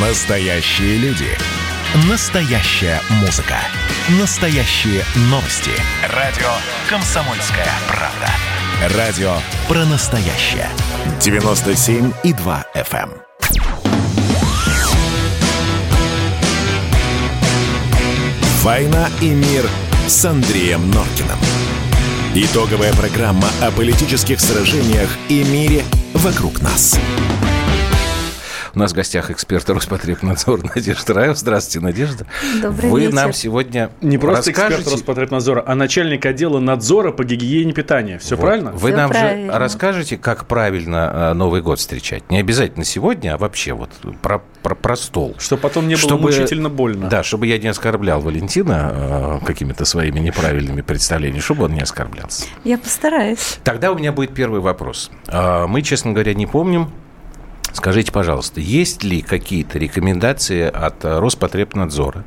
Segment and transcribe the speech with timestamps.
[0.00, 1.26] Настоящие люди.
[2.08, 3.56] Настоящая музыка.
[4.20, 5.72] Настоящие новости.
[6.14, 6.46] Радио
[6.88, 8.96] «Комсомольская правда».
[8.96, 9.32] Радио
[9.66, 10.68] про настоящее.
[11.18, 13.10] 97,2 FM.
[13.10, 13.22] эм.
[18.62, 19.68] «Война и мир»
[20.06, 21.38] с Андреем Норкиным.
[22.36, 25.82] Итоговая программа о политических сражениях и мире
[26.14, 26.96] вокруг нас.
[28.78, 31.34] У нас в гостях эксперт Роспотребнадзора Надежда Раева.
[31.34, 32.26] Здравствуйте, Надежда.
[32.62, 33.12] Добрый Вы вечер.
[33.12, 34.82] нам сегодня Не просто расскажете...
[34.82, 38.18] эксперт Роспотребнадзора, а начальник отдела надзора по гигиене питания.
[38.20, 38.42] Все Вот.
[38.42, 38.70] правильно?
[38.70, 39.52] Вы Всё нам правильно.
[39.52, 42.30] же расскажете, как правильно э, Новый год встречать.
[42.30, 43.90] Не обязательно сегодня, а вообще вот
[44.22, 45.34] про, про, про стол.
[45.40, 47.08] Чтобы потом не было Чтобы- мучительно больно.
[47.08, 48.92] Да, чтобы я не оскорблял Валентина
[49.42, 52.44] э, какими-то своими неправильными представлениями, чтобы он не оскорблялся.
[52.62, 53.58] Я постараюсь.
[53.64, 55.10] Тогда у меня будет первый вопрос.
[55.26, 56.92] А, Мы, честно говоря, не помним.
[57.72, 62.24] Скажите, пожалуйста, есть ли какие-то рекомендации от Роспотребнадзора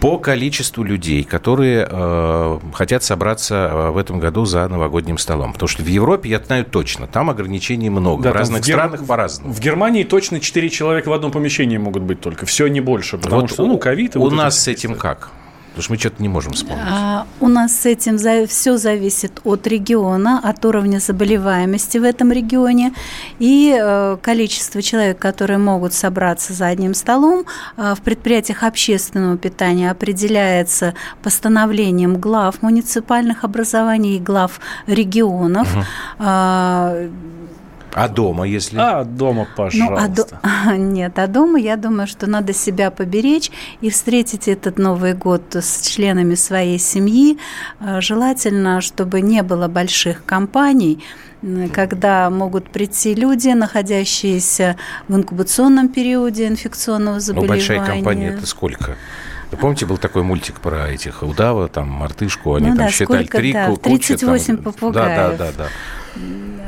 [0.00, 5.52] по количеству людей, которые э, хотят собраться э, в этом году за новогодним столом?
[5.52, 8.22] Потому что в Европе, я знаю точно, там ограничений много.
[8.24, 9.52] Да, в разных в Гер- странах по-разному.
[9.52, 12.46] В Германии точно 4 человека в одном помещении могут быть только.
[12.46, 13.18] Все не больше.
[13.18, 14.16] Потому Вот что, ну, ковид.
[14.16, 15.30] у вот нас с этим как?
[15.72, 16.84] Потому что мы что-то не можем вспомнить.
[16.86, 22.92] А, у нас с этим все зависит от региона, от уровня заболеваемости в этом регионе
[23.38, 27.46] и э, количество человек, которые могут собраться за одним столом.
[27.78, 35.68] э, в предприятиях общественного питания определяется постановлением глав муниципальных образований и глав регионов.
[36.18, 37.08] А,
[37.94, 38.78] А дома, если...
[38.78, 40.40] А, дома, Ну, а до- пожалуйста.
[40.76, 43.50] Нет, а дома, я думаю, что надо себя поберечь
[43.82, 47.38] и встретить этот Новый год с членами своей семьи.
[47.80, 51.04] Э, Желательно, чтобы не было больших компаний,
[51.74, 54.76] когда могут прийти люди, находящиеся
[55.08, 57.48] в инкубационном периоде инфекционного Ну, заболевания.
[57.48, 58.96] большая компания это сколько?
[59.52, 63.18] Вы помните, был такой мультик про этих удава, там, мартышку, они Ну там да, считали
[63.24, 63.82] сколько, три да, кучи,
[64.16, 64.64] 38 там.
[64.64, 65.38] попугаев.
[65.38, 65.68] Да, да, да, да.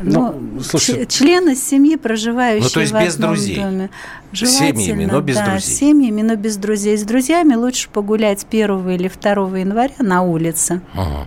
[0.02, 3.56] Ну, Ну, ч- члены семьи, проживающие Ну, то есть в без одном друзей.
[3.56, 3.90] доме.
[4.34, 5.74] Семьями, но без да, друзей.
[5.74, 6.98] семьями, но без друзей.
[6.98, 10.80] С друзьями лучше погулять 1 или 2 января на улице.
[10.94, 11.26] Ага.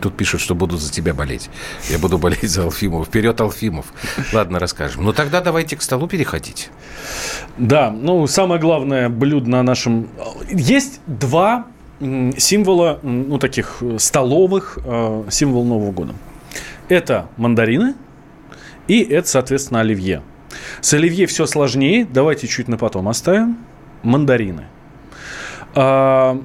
[0.00, 1.50] Тут пишут, что будут за тебя болеть.
[1.90, 3.06] Я буду болеть за Алфимов.
[3.06, 3.86] Вперед, Алфимов.
[4.32, 5.04] Ладно, расскажем.
[5.04, 6.70] Ну тогда давайте к столу переходить.
[7.58, 10.08] Да, ну, самое главное блюдо на нашем...
[10.50, 11.66] Есть два
[12.00, 16.14] символа, ну, таких э, столовых э, символ Нового года.
[16.88, 17.94] Это мандарины
[18.86, 20.22] и это, соответственно, оливье.
[20.80, 22.06] С оливье все сложнее.
[22.10, 23.58] Давайте чуть на потом оставим.
[24.02, 24.66] Мандарины.
[25.74, 26.40] А,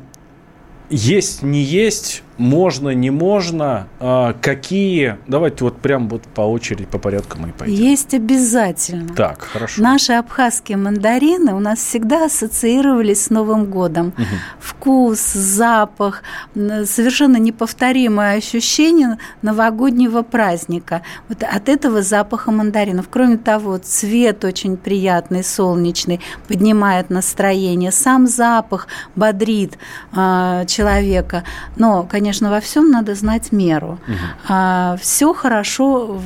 [0.90, 5.18] есть, не есть, можно, не можно, а, какие...
[5.28, 7.76] Давайте вот прям вот по очереди, по порядку мы и пойдем.
[7.76, 9.14] Есть обязательно.
[9.14, 9.82] Так, хорошо.
[9.82, 14.14] Наши абхазские мандарины у нас всегда ассоциировались с Новым годом.
[14.60, 16.24] Вкус, запах,
[16.56, 21.04] совершенно неповторимое ощущение новогоднего праздника.
[21.30, 23.06] Вот от этого запаха мандаринов.
[23.10, 27.92] Кроме того, цвет очень приятный, солнечный, поднимает настроение.
[27.92, 29.78] Сам запах бодрит
[30.12, 31.44] а, человека.
[31.76, 34.00] Но, конечно, во всем надо знать меру.
[35.02, 36.22] все хорошо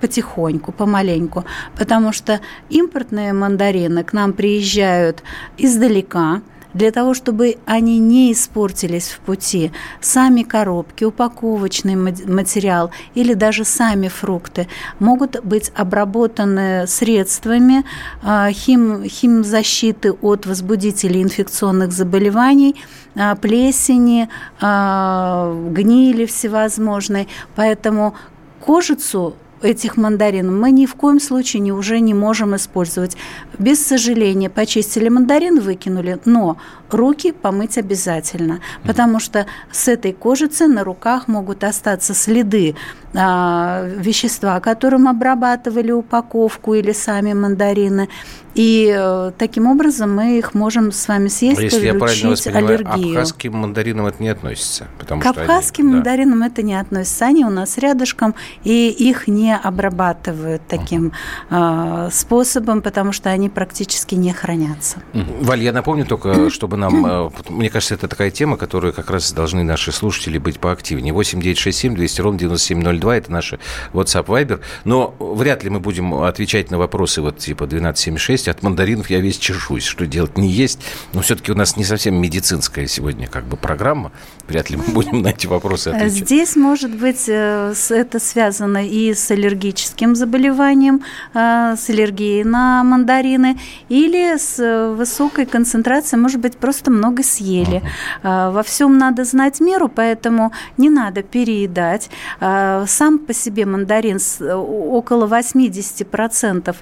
[0.00, 1.44] потихоньку, помаленьку,
[1.78, 5.22] потому что импортные мандарины к нам приезжают
[5.56, 6.42] издалека,
[6.74, 13.64] для того, чтобы они не испортились в пути, сами коробки, упаковочный ма- материал или даже
[13.64, 14.68] сами фрукты
[14.98, 17.84] могут быть обработаны средствами
[18.22, 22.74] а, хим, химзащиты от возбудителей инфекционных заболеваний,
[23.14, 24.28] а, плесени,
[24.60, 27.28] а, гнили всевозможной.
[27.54, 28.14] Поэтому
[28.60, 29.34] кожицу
[29.64, 33.16] этих мандаринов мы ни в коем случае не, уже не можем использовать.
[33.58, 36.56] Без сожаления, почистили мандарин, выкинули, но
[36.94, 42.76] руки помыть обязательно, потому что с этой кожицы на руках могут остаться следы
[43.14, 48.08] а, вещества, которым обрабатывали упаковку или сами мандарины.
[48.54, 52.66] И э, таким образом мы их можем с вами съесть, Если я правильно получить воспринимаю,
[52.66, 53.10] аллергию.
[53.10, 54.86] абхазским мандаринам это не относится.
[54.96, 55.94] Потому К что они- абхазским да.
[55.96, 57.26] мандаринам это не относится.
[57.26, 61.12] Они у нас рядышком, и их не обрабатывают таким
[61.50, 64.98] э, способом, потому что они практически не хранятся.
[65.40, 67.06] Валь, я напомню только, чтобы нам...
[67.06, 71.12] э, Мне кажется, это такая тема, которую как раз должны наши слушатели быть поактивнее.
[71.12, 73.58] 8 9 6 7 200 ровно 9702– это наши
[73.92, 74.60] WhatsApp, Viber.
[74.84, 78.48] Но вряд ли мы будем отвечать на вопросы вот типа 1276.
[78.48, 79.84] От мандаринов я весь чешусь.
[79.84, 80.36] Что делать?
[80.38, 80.80] Не есть.
[81.12, 84.12] Но все-таки у нас не совсем медицинская сегодня как бы программа.
[84.48, 86.12] Вряд ли мы будем на эти вопросы отвечать.
[86.12, 91.02] Здесь, может быть, э, это связано и с аллергическим заболеванием,
[91.34, 93.58] э, с аллергией на мандарины,
[93.88, 97.82] или с высокой концентрацией, может быть, просто много съели.
[98.22, 98.52] Uh-huh.
[98.52, 102.10] Во всем надо знать меру, поэтому не надо переедать.
[102.40, 106.74] Сам по себе мандарин около 80%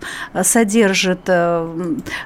[0.44, 1.28] содержит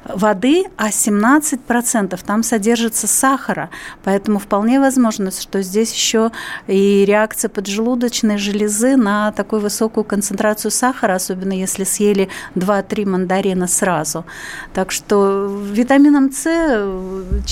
[0.05, 3.71] воды, а 17% там содержится сахара.
[4.05, 6.31] Поэтому вполне возможно, что здесь еще
[6.67, 14.27] и реакция поджелудочной железы на такую высокую концентрацию сахара, особенно если съели 2-3 мандарина сразу.
[14.75, 16.47] Так что витамином С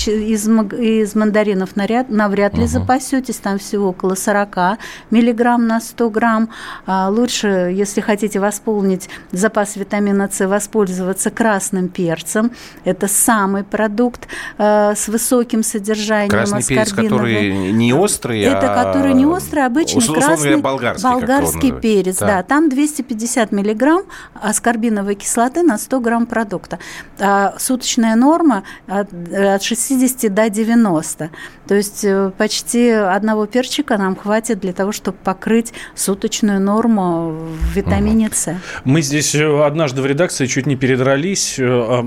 [0.07, 2.69] из, из мандаринов навряд, навряд ли угу.
[2.69, 4.77] запасетесь, там всего около 40
[5.11, 6.49] миллиграмм на 100 грамм.
[6.85, 12.51] А лучше, если хотите восполнить запас витамина С, воспользоваться красным перцем.
[12.83, 14.27] Это самый продукт
[14.57, 18.83] э, с высоким содержанием Красный перец, который не острый, Это а...
[18.83, 22.17] который не острый, а обычный условно красный болгарский, болгарский перец.
[22.17, 22.27] Да.
[22.27, 24.03] да, там 250 миллиграмм
[24.33, 26.79] аскорбиновой кислоты на 100 грамм продукта.
[27.19, 29.84] А суточная норма от, от 60
[30.29, 31.29] до 90.
[31.67, 37.75] То есть э, почти одного перчика нам хватит для того, чтобы покрыть суточную норму в
[37.75, 38.55] витамине С.
[38.83, 41.55] Мы здесь э, однажды в редакции чуть не передрались.
[41.59, 42.03] Э,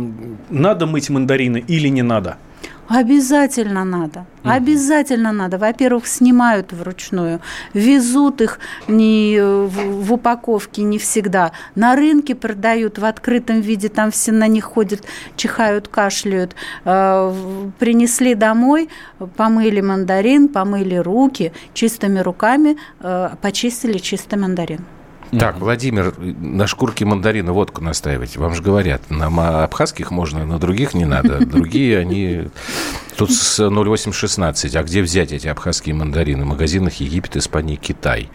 [0.50, 2.36] надо мыть мандарины или не надо?
[2.88, 4.24] Обязательно надо.
[4.42, 4.50] Угу.
[4.50, 5.58] Обязательно надо.
[5.58, 7.40] Во-первых, снимают вручную,
[7.74, 8.58] везут их
[8.88, 11.52] не в, в упаковке не всегда.
[11.74, 15.02] На рынке продают в открытом виде, там все на них ходят,
[15.36, 16.56] чихают, кашляют.
[16.84, 17.34] Э,
[17.78, 18.88] принесли домой,
[19.36, 24.84] помыли мандарин, помыли руки, чистыми руками э, почистили чистый мандарин.
[25.30, 28.36] Так, Владимир, на шкурке мандарина водку настаивать.
[28.36, 31.38] Вам же говорят, на абхазских можно, на других не надо.
[31.46, 32.48] Другие, они...
[33.16, 34.76] Тут с 0816.
[34.76, 36.44] А где взять эти абхазские мандарины?
[36.44, 38.30] В магазинах Египет, Испания, Китай.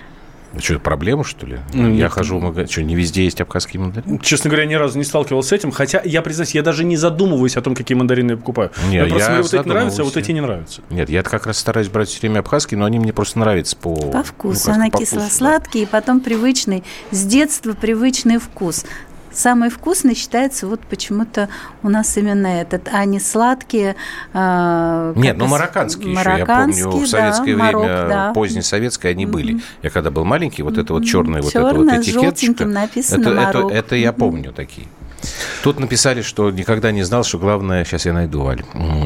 [0.60, 1.60] Что, проблема, что ли?
[1.74, 2.12] Ну, я нет.
[2.12, 2.70] хожу в магазин.
[2.70, 4.20] Что, не везде есть абхазские мандарины?
[4.20, 5.72] Честно говоря, ни разу не сталкивался с этим.
[5.72, 8.72] Хотя, я признаюсь, я даже не задумываюсь о том, какие мандарины я покупаю.
[8.90, 10.82] Нет, я просто я мне вот эти нравятся, а вот эти не нравятся.
[10.90, 13.96] Нет, я как раз стараюсь брать все время абхазские, но они мне просто нравятся по...
[13.96, 14.70] По вкусу.
[14.70, 15.84] Ну, Она кисло-сладкий, да.
[15.84, 18.86] и потом привычный, с детства привычный вкус.
[19.34, 21.50] Самый вкусный считается вот почему-то
[21.82, 23.96] у нас именно этот, а не сладкие.
[24.34, 28.32] Э, Нет, ну марокканские, марокканские еще, я помню, в советское да, время, Марок, да.
[28.34, 29.30] позднее советское, они mm-hmm.
[29.32, 29.62] были.
[29.82, 32.64] Я когда был маленький, вот это вот черное, вот это вот этикеточка.
[32.64, 34.56] это, это, это я помню mm-hmm.
[34.56, 34.88] такие.
[35.64, 37.86] Тут написали, что никогда не знал, что главное...
[37.86, 38.64] Сейчас я найду, Аль.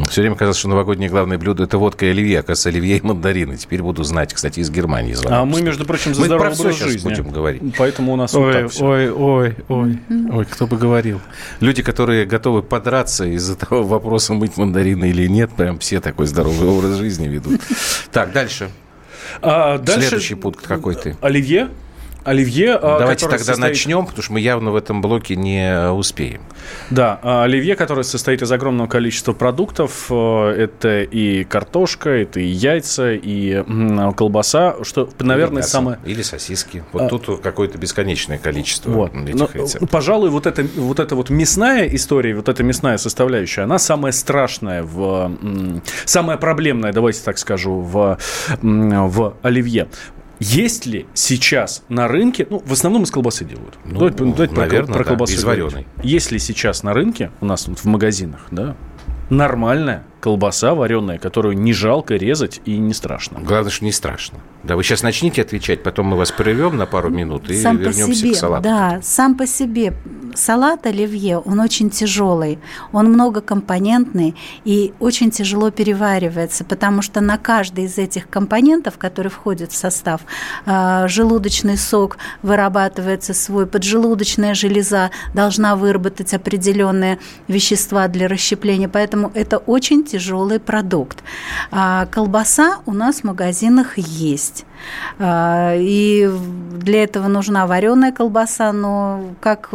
[0.10, 2.40] Все время казалось, что новогоднее главное блюдо– это водка и оливье.
[2.40, 3.58] Оказывается, оливье и мандарины.
[3.58, 4.34] Теперь буду знать.
[4.34, 5.40] Кстати, из Германии звонят.
[5.40, 7.10] А мы, между прочим, за мы здоровый образ жизни.
[7.10, 7.62] будем говорить.
[7.78, 8.86] Поэтому у нас ой, вот так все.
[8.86, 10.00] Ой, ой, ой,
[10.32, 11.22] ой, кто бы говорил.
[11.60, 16.68] Люди, которые готовы подраться из-за того вопроса, мыть мандарины или нет, прям все такой здоровый
[16.68, 17.62] образ жизни ведут.
[18.12, 18.70] Так, дальше.
[19.42, 21.16] А, дальше Следующий пункт какой ты?
[21.22, 21.70] Оливье
[22.28, 22.76] оливье.
[22.76, 23.60] А, Давайте тогда состоит...
[23.60, 26.42] начнем, потому что мы явно в этом блоке не успеем.
[26.90, 30.08] Да, а, оливье, которое состоит из огромного количества продуктов.
[30.10, 33.64] Э, это и картошка, это и яйца, и
[34.16, 36.00] колбаса, что, наверное, мясо, самое...
[36.06, 36.84] Или сосиски.
[36.92, 37.08] Вот а...
[37.08, 39.16] тут какое-то бесконечное количество вот.
[39.16, 39.90] этих Но, рецептов.
[39.90, 44.84] Пожалуй, вот эта, вот эта вот мясная история, вот эта мясная составляющая, она самая страшная,
[44.84, 45.32] в,
[46.06, 48.18] самая проблемная, давайте так скажу, в,
[48.62, 49.88] в оливье.
[50.40, 53.78] Есть ли сейчас на рынке, ну, в основном из колбасы делают.
[53.86, 55.34] Ну, давайте, давайте наверное, про, про колбасу.
[55.34, 55.88] Да, из вареной.
[56.04, 58.76] Есть ли сейчас на рынке, у нас вот в магазинах, да,
[59.30, 63.40] нормальная колбаса вареная, которую не жалко резать и не страшно.
[63.40, 64.40] Главное, что не страшно.
[64.64, 68.16] Да, вы сейчас начните отвечать, потом мы вас прервем на пару минут и сам вернемся
[68.16, 68.64] себе, к салату.
[68.64, 69.94] Да, сам по себе
[70.36, 72.60] салат оливье, он очень тяжелый,
[72.92, 79.72] он многокомпонентный и очень тяжело переваривается, потому что на каждый из этих компонентов, которые входят
[79.72, 80.22] в состав,
[80.66, 89.58] а, желудочный сок вырабатывается свой, поджелудочная железа должна выработать определенные вещества для расщепления, поэтому это
[89.58, 91.24] очень тяжелый продукт.
[91.72, 94.66] А колбаса у нас в магазинах есть.
[95.20, 96.30] А, и
[96.78, 99.70] для этого нужна вареная колбаса, но как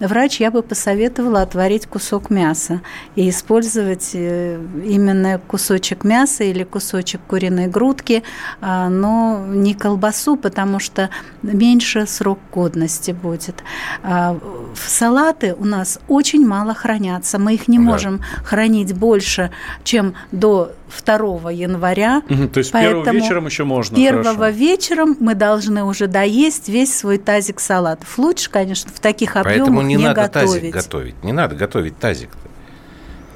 [0.00, 2.80] врач я бы посоветовала отварить кусок мяса
[3.16, 8.22] и использовать э, именно кусочек мяса или кусочек куриной грудки,
[8.60, 11.10] а, но не колбасу, потому что
[11.42, 13.62] меньше срок годности будет.
[14.02, 14.38] А,
[14.74, 17.84] в салаты у нас очень мало хранятся, мы их не да.
[17.84, 19.50] можем хранить больше,
[19.84, 20.72] чем до
[21.04, 22.22] 2 января.
[22.28, 23.96] Угу, то есть первым вечером еще можно.
[23.96, 24.48] Первого хорошо.
[24.56, 28.18] вечером мы должны уже доесть весь свой тазик салатов.
[28.18, 30.60] Лучше, конечно, в таких объемах Поэтому не, не надо готовить.
[30.60, 31.24] тазик готовить.
[31.24, 32.30] Не надо готовить тазик.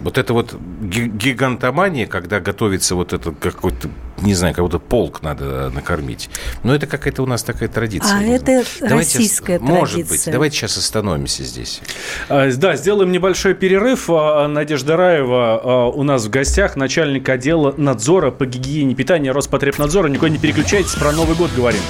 [0.04, 3.88] Вот это вот гигантомания, когда готовится вот это какой-то,
[4.20, 6.28] не знаю, кого-то полк надо накормить.
[6.62, 8.18] Но это какая-то у нас такая традиция.
[8.18, 9.80] А это давайте, российская традиция.
[9.80, 10.23] Может быть.
[10.26, 11.80] Давайте сейчас остановимся здесь.
[12.28, 14.11] А, да, сделаем небольшой перерыв.
[14.11, 20.08] А, Надежда Раева а, у нас в гостях, начальник отдела надзора по гигиене питания Роспотребнадзора.
[20.08, 21.80] Никуда не переключайтесь, про Новый год говорим.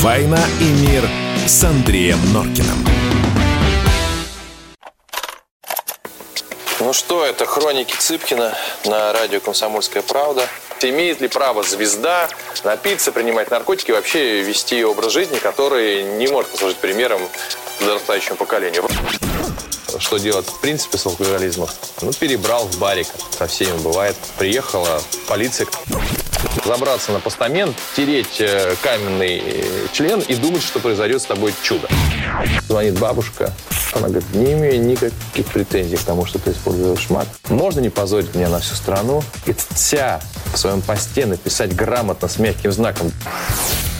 [0.00, 1.02] «Война и мир»
[1.44, 2.87] с Андреем Норкиным.
[6.80, 10.48] Ну что, это хроники Цыпкина на радио «Комсомольская правда».
[10.80, 12.28] Имеет ли право звезда
[12.62, 17.20] напиться, принимать наркотики и вообще вести образ жизни, который не может послужить примером
[17.80, 18.86] подрастающему поколению?
[19.98, 21.68] Что делать в принципе с алкоголизмом?
[22.00, 23.08] Ну, перебрал в барик.
[23.36, 24.14] Со всеми бывает.
[24.38, 25.66] Приехала полиция
[26.64, 31.88] забраться на постамент, тереть э, каменный э, член и думать, что произойдет с тобой чудо.
[32.68, 33.52] Звонит бабушка,
[33.92, 37.26] она говорит, не имею никаких претензий к тому, что ты используешь мат.
[37.48, 40.20] Можно не позорить меня на всю страну и вся
[40.52, 43.12] в своем посте написать грамотно с мягким знаком.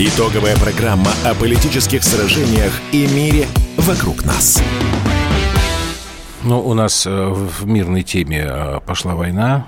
[0.00, 4.62] Итоговая программа о политических сражениях и мире вокруг нас.
[6.44, 9.66] Ну, у нас э, в мирной теме э, пошла война.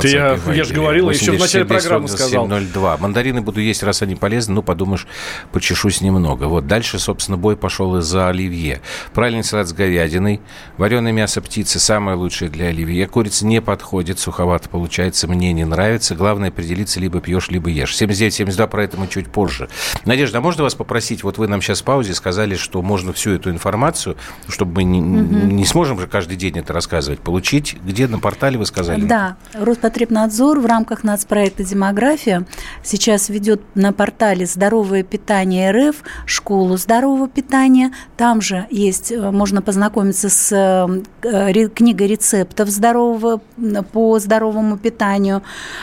[0.00, 2.46] Ты я, я же говорил, еще в начале программы сказал.
[2.46, 2.98] 02.
[2.98, 4.54] Мандарины буду есть, раз они полезны.
[4.54, 5.06] Ну, подумаешь,
[5.52, 6.44] почешусь немного.
[6.44, 8.82] Вот дальше, собственно, бой пошел из-за оливье.
[9.14, 10.40] Правильный салат с говядиной,
[10.76, 13.06] вареное мясо птицы, самое лучшее для оливье.
[13.06, 16.14] Курица не подходит, суховато получается, мне не нравится.
[16.14, 17.94] Главное определиться, либо пьешь, либо ешь.
[17.94, 19.68] 79-72, про это мы чуть позже.
[20.04, 23.30] Надежда, а можно вас попросить, вот вы нам сейчас в паузе сказали, что можно всю
[23.30, 24.16] эту информацию,
[24.48, 25.46] чтобы мы не, угу.
[25.46, 27.20] не смогли можем же каждый день это рассказывать.
[27.20, 29.04] Получить где на портале, вы сказали?
[29.04, 29.36] Да.
[29.54, 29.87] Роспотребнадзор
[30.58, 32.46] в рамках нацпроекта «Демография»
[32.82, 37.92] сейчас ведет на портале «Здоровое питание РФ» школу здорового питания.
[38.16, 43.40] Там же есть, э, можно познакомиться с э, книгой рецептов здорового,
[43.92, 45.42] по здоровому питанию,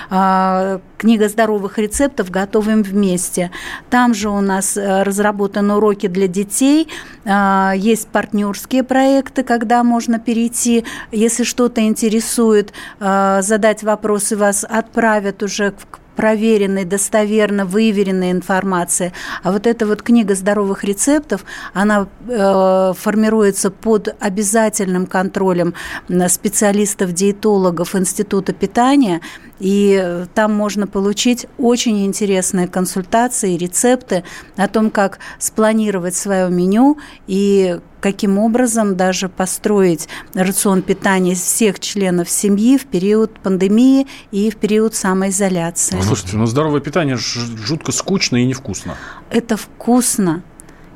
[0.10, 3.52] а, книга здоровых рецептов «Готовим вместе».
[3.90, 6.88] Там же у нас э, разработаны уроки для детей,
[7.26, 15.44] а, есть партнерские проекты, когда можно перейти, если что-то интересует, а, задать вопросы, вас отправят
[15.44, 19.14] уже к проверенной, достоверно выверенной информации.
[19.44, 25.74] А вот эта вот книга здоровых рецептов, она э, формируется под обязательным контролем
[26.28, 29.22] специалистов-диетологов Института питания,
[29.60, 34.24] и там можно получить очень интересные консультации, рецепты
[34.58, 42.30] о том, как спланировать свое меню и каким образом даже построить рацион питания всех членов
[42.30, 46.00] семьи в период пандемии и в период самоизоляции.
[46.02, 48.96] Слушайте, ну здоровое питание жутко скучно и невкусно.
[49.32, 50.44] Это вкусно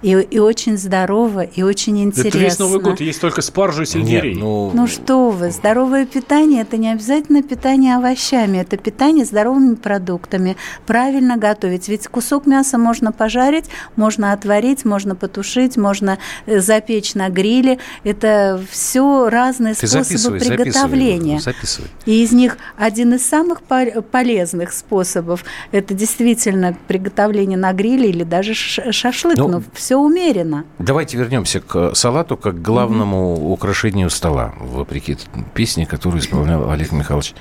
[0.01, 2.29] и, и очень здорово, и очень интересно.
[2.29, 4.33] Это весь Новый год, есть только спаржу и сельдерей.
[4.33, 4.71] Нет, ну...
[4.73, 11.37] ну что вы, здоровое питание– это не обязательно питание овощами, это питание здоровыми продуктами, правильно
[11.37, 11.89] готовить.
[11.89, 13.65] Ведь кусок мяса можно пожарить,
[13.95, 17.79] можно отварить, можно потушить, можно э, запечь на гриле.
[18.03, 21.39] Это все разные Ты способы приготовления.
[21.39, 21.89] Записывай, записывай.
[22.05, 28.53] И из них один из самых полезных способов– это действительно приготовление на гриле или даже
[28.53, 29.37] шашлык.
[29.37, 30.65] Ну, Но все умеренно.
[30.77, 33.53] Давайте вернемся к салату как к главному угу.
[33.53, 35.17] украшению стола, вопреки
[35.55, 37.33] песне, которую исполнял Олег Михайлович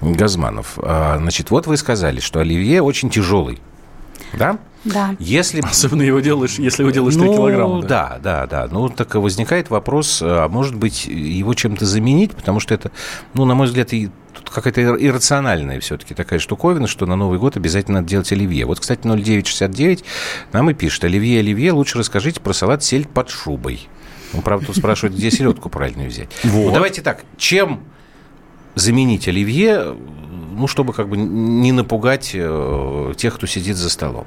[0.00, 0.80] Газманов.
[0.82, 3.60] А, значит, вот вы сказали, что оливье очень тяжелый.
[4.36, 4.58] Да?
[4.82, 5.14] Да.
[5.20, 5.60] Если...
[5.60, 7.82] Особенно его делаешь, если его делаешь 3 ну, килограмма.
[7.82, 8.18] Да?
[8.20, 8.68] да, да, да.
[8.72, 12.90] Ну, так возникает вопрос, а может быть, его чем-то заменить, потому что это,
[13.34, 17.56] ну, на мой взгляд, и тут какая-то иррациональная все-таки такая штуковина, что на Новый год
[17.56, 18.66] обязательно надо делать оливье.
[18.66, 20.04] Вот, кстати, 0969
[20.52, 23.88] нам и пишет, оливье, оливье, лучше расскажите про салат сель под шубой.
[24.34, 26.30] Он, правда, тут спрашивает, где селедку правильно взять.
[26.44, 26.66] Вот.
[26.66, 27.82] Ну, давайте так, чем
[28.74, 29.94] заменить оливье,
[30.52, 34.26] ну, чтобы как бы не напугать э, тех, кто сидит за столом?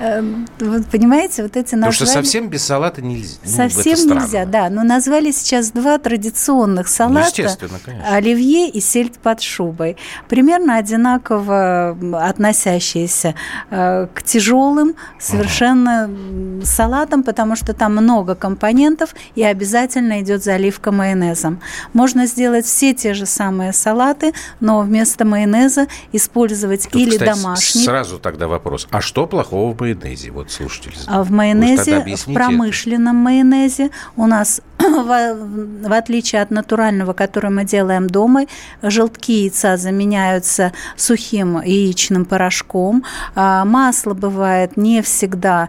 [0.00, 1.92] Эм, вот понимаете, вот эти названия...
[1.92, 3.36] Потому что совсем без салата нельзя.
[3.44, 4.70] Ну, совсем нельзя, да.
[4.70, 7.56] Но назвали сейчас два традиционных ну, салата.
[7.60, 9.98] Ну, Оливье и сельдь под шубой.
[10.26, 13.34] Примерно одинаково относящиеся
[13.70, 16.64] э, к тяжелым совершенно угу.
[16.64, 21.60] салатам, потому что там много компонентов и обязательно идет заливка майонезом.
[21.92, 27.84] Можно сделать все те же самые салаты, но вместо майонеза использовать Тут, или кстати, домашний.
[27.84, 28.88] Сразу тогда вопрос.
[28.90, 30.30] А что плохого в майонезе?
[30.30, 30.94] Вот слушатели.
[31.06, 34.60] А в майонезе, в промышленном майонезе у нас
[35.84, 38.46] в, отличие от натурального, который мы делаем дома,
[38.82, 43.04] желтки яйца заменяются сухим яичным порошком.
[43.34, 45.68] А масло бывает не всегда,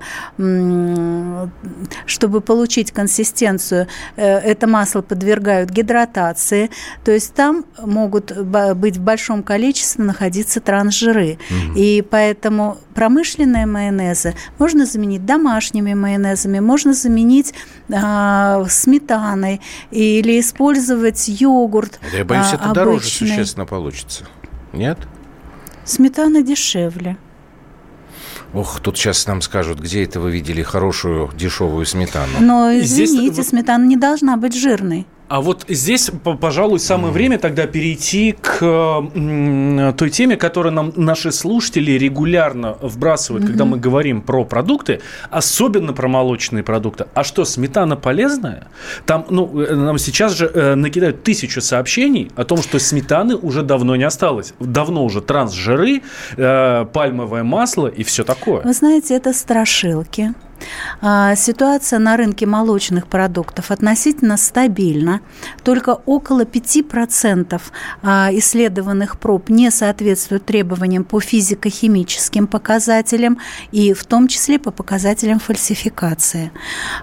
[2.06, 6.70] чтобы получить консистенцию, э, это масло подвергают гидратации.
[7.04, 8.38] То есть там могут
[8.76, 11.38] быть в большом количестве находиться трансжиры.
[11.50, 11.78] Угу.
[11.78, 17.54] И поэтому промышленные майонезы можно заменить домашними майонезами, можно заменить
[17.90, 19.01] э, сметаной
[19.92, 22.00] или использовать йогурт.
[22.14, 22.74] Я боюсь, а, это обычный.
[22.74, 24.26] дороже существенно получится.
[24.74, 24.98] Нет?
[25.84, 27.18] Сметана дешевле.
[28.54, 32.34] Ох, тут сейчас нам скажут, где это вы видели хорошую дешевую сметану.
[32.40, 33.48] Но извините, Здесь...
[33.50, 35.08] сметана не должна быть жирной.
[35.32, 36.12] А вот здесь,
[36.42, 43.48] пожалуй, самое время тогда перейти к той теме, которую нам наши слушатели регулярно вбрасывают, mm-hmm.
[43.48, 47.06] когда мы говорим про продукты, особенно про молочные продукты.
[47.14, 48.68] А что, сметана полезная?
[49.06, 53.64] Там, ну, э, нам сейчас же э, накидают тысячу сообщений о том, что сметаны уже
[53.64, 54.54] давно не осталось.
[54.60, 56.02] Давно уже трансжиры,
[56.36, 58.64] э, пальмовое масло и все такое.
[58.64, 60.34] Вы знаете, это страшилки.
[61.02, 65.22] А, ситуация на рынке молочных продуктов относительно стабильна.
[65.64, 67.62] Только около 5%
[68.04, 73.40] а, исследованных проб не соответствуют требованиям по физико-химическим показателям
[73.72, 76.52] и в том числе по показателям фальсификации.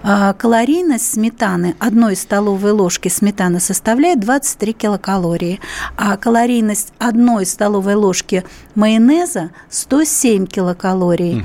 [0.03, 5.61] А, калорийность сметаны одной столовой ложки сметаны составляет 23 килокалории,
[5.97, 11.45] а калорийность одной столовой ложки майонеза 107 килокалорий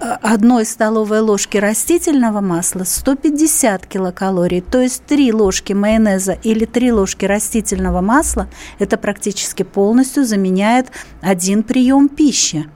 [0.00, 7.24] одной столовой ложки растительного масла 150 килокалорий, то есть 3 ложки майонеза или 3 ложки
[7.24, 10.88] растительного масла, это практически полностью заменяет
[11.20, 12.68] один прием пищи.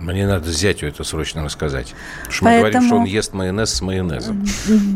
[0.00, 1.94] Мне надо зятю это срочно рассказать.
[2.20, 2.64] Потому что поэтому...
[2.64, 4.46] мы говорим, что он ест майонез с майонезом.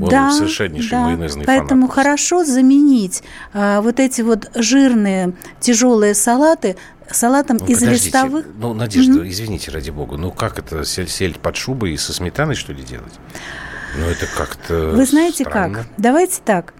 [0.03, 1.05] Он да, совершеннейший да.
[1.05, 1.95] майонезный Поэтому фанат.
[1.95, 3.23] хорошо заменить
[3.53, 6.77] а, вот эти вот жирные, тяжелые салаты
[7.11, 8.47] салатом ну, из листовых.
[8.59, 9.29] Ну, Надежда, mm-hmm.
[9.29, 12.83] извините, ради бога, ну как это сель, сель под шубой и со сметаной, что ли,
[12.83, 13.13] делать?
[13.97, 15.79] Ну, это как-то Вы знаете странно.
[15.79, 15.87] как?
[15.97, 16.75] Давайте так.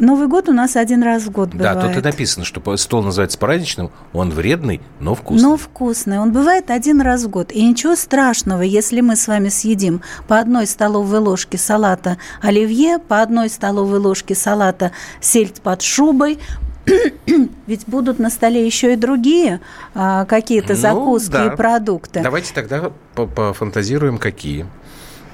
[0.00, 1.76] Новый год у нас один раз в год бывает.
[1.76, 5.48] Да, тут и написано, что стол называется праздничным, он вредный, но вкусный.
[5.48, 6.18] Но вкусный.
[6.18, 7.52] Он бывает один раз в год.
[7.52, 13.22] И ничего страшного, если мы с вами съедим по одной столовой ложке салата оливье, по
[13.22, 16.38] одной столовой ложке салата сельдь под шубой,
[17.66, 19.60] ведь будут на столе еще и другие
[19.94, 21.46] а, какие-то ну, закуски да.
[21.46, 22.20] и продукты.
[22.22, 24.66] Давайте тогда пофантазируем, какие.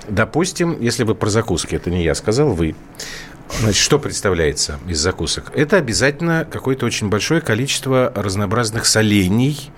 [0.09, 2.75] Допустим, если вы про закуски, это не я сказал, вы.
[3.59, 5.53] Значит, что представляется из закусок?
[5.55, 9.71] Это обязательно какое-то очень большое количество разнообразных солений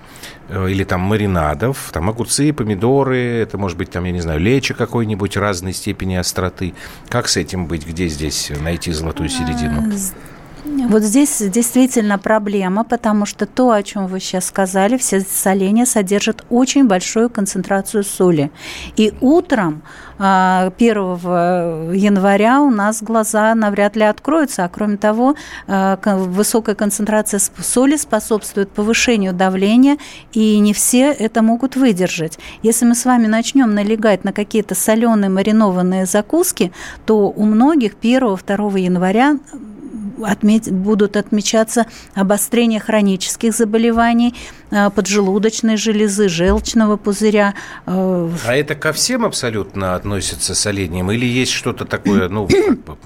[0.47, 4.75] э, или там маринадов, там огурцы, помидоры, это может быть там, я не знаю, лечо
[4.75, 6.75] какой-нибудь разной степени остроты.
[7.09, 7.85] Как с этим быть?
[7.85, 9.91] Где здесь найти золотую середину?
[10.89, 16.43] Вот здесь действительно проблема, потому что то, о чем вы сейчас сказали, все соленья содержат
[16.49, 18.51] очень большую концентрацию соли.
[18.95, 19.83] И утром
[20.17, 25.35] 1 а, января у нас глаза навряд ли откроются, а кроме того,
[25.67, 29.97] а, высокая концентрация соли способствует повышению давления,
[30.31, 32.39] и не все это могут выдержать.
[32.61, 36.71] Если мы с вами начнем налегать на какие-то соленые маринованные закуски,
[37.05, 39.37] то у многих 1-2 января
[40.25, 44.35] отметь, будут отмечаться обострение хронических заболеваний
[44.71, 47.53] э, поджелудочной железы, желчного пузыря.
[47.85, 51.11] Э, а это ко всем абсолютно относится с оленем?
[51.11, 52.47] Или есть что-то такое, ну,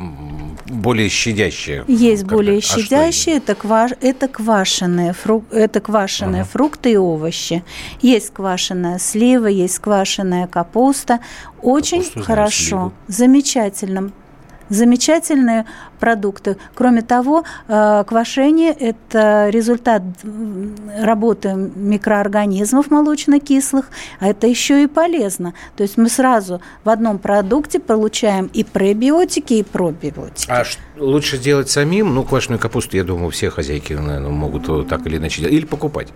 [0.66, 1.84] более щадящее?
[1.88, 2.36] Есть когда...
[2.36, 3.92] более а щадящее, это, кваш...
[4.02, 5.44] это квашеные, фру...
[5.52, 6.50] это квашеные ага.
[6.52, 7.64] фрукты и овощи.
[8.02, 11.20] Есть квашеная слива, есть квашеная капуста.
[11.62, 14.12] Очень Капусту хорошо, замечательно
[14.70, 15.66] замечательные
[15.98, 16.58] продукты.
[16.76, 20.02] Кроме того, э, квашение– это результат
[21.00, 25.54] работы микроорганизмов молочно-кислых, а это еще и полезно.
[25.76, 30.50] То есть мы сразу в одном продукте получаем и пребиотики, и пробиотики.
[30.50, 30.64] А
[30.98, 32.14] лучше делать самим?
[32.14, 35.54] Ну, квашеную капусту, я думаю, все хозяйки наверное, могут так или иначе делать.
[35.56, 36.08] Или покупать?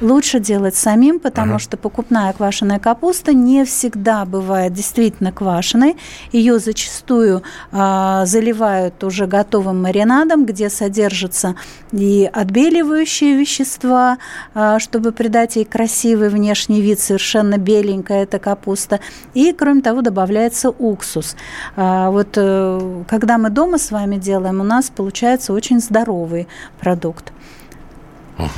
[0.00, 1.58] Лучше делать самим, потому ага.
[1.58, 5.96] что покупная квашеная капуста не всегда бывает действительно квашеной.
[6.32, 11.54] Ее зачастую а, заливают уже готовым маринадом, где содержатся
[11.92, 14.18] и отбеливающие вещества,
[14.54, 19.00] а, чтобы придать ей красивый внешний вид, совершенно беленькая эта капуста.
[19.34, 21.36] И, кроме того, добавляется уксус.
[21.76, 26.48] А, вот э, когда мы дома с вами делаем, у нас получается очень здоровый
[26.80, 27.32] продукт.
[28.38, 28.48] А,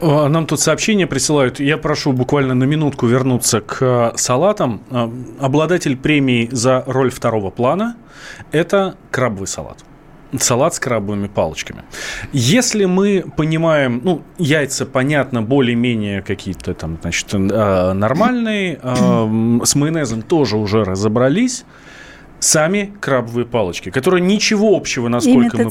[0.00, 1.60] нам тут сообщение присылают.
[1.60, 4.80] Я прошу буквально на минутку вернуться к э, салатам.
[4.90, 7.96] А, обладатель премии за роль второго плана–
[8.52, 9.84] это крабовый салат
[10.38, 11.84] салат с крабовыми палочками.
[12.32, 20.22] Если мы понимаем, ну, яйца, понятно, более-менее какие-то там, значит, э, нормальные, э, с майонезом
[20.22, 21.64] тоже уже разобрались,
[22.40, 25.70] сами крабовые палочки, которые ничего общего, насколько мы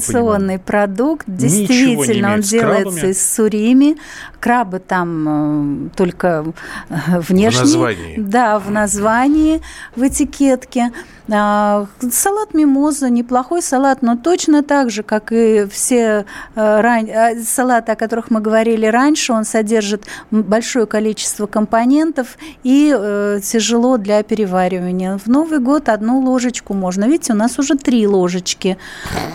[0.58, 3.96] продукт, действительно, он делается из сурими.
[4.40, 6.44] Крабы там э, только
[6.88, 7.60] внешне.
[7.60, 8.14] В названии.
[8.18, 9.62] Да, в названии,
[9.94, 10.92] в этикетке.
[11.28, 17.06] А, салат мимоза неплохой салат, но точно так же, как и все э, ран...
[17.06, 23.96] Э, салаты, о которых мы говорили раньше, он содержит большое количество компонентов и э, тяжело
[23.96, 25.18] для переваривания.
[25.18, 27.06] В Новый год одну ложечку можно.
[27.06, 28.78] Видите, у нас уже три ложечки.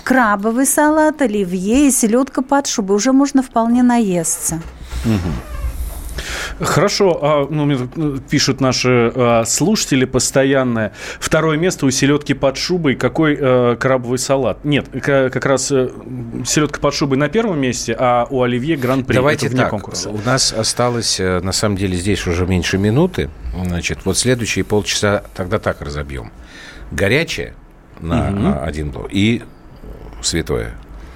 [0.03, 2.95] Крабовый салат, оливье и селедка под шубой.
[2.95, 4.61] Уже можно вполне наесться.
[5.05, 5.33] Угу.
[6.59, 10.93] Хорошо, а, ну, ну, пишут наши а, слушатели постоянное.
[11.19, 12.95] Второе место у селедки под шубой.
[12.95, 14.63] Какой а, крабовый салат?
[14.63, 15.89] Нет, как раз а,
[16.45, 19.15] селедка под шубой на первом месте, а у Оливье гран-при.
[19.15, 20.09] Давайте это вне так, конкурса.
[20.09, 23.29] У нас осталось, э, на самом деле, здесь уже меньше минуты.
[23.65, 26.31] Значит, вот следующие полчаса тогда так разобьем.
[26.91, 27.53] Горячее
[27.99, 28.63] на угу.
[28.63, 29.41] один блок и
[30.21, 30.73] святое.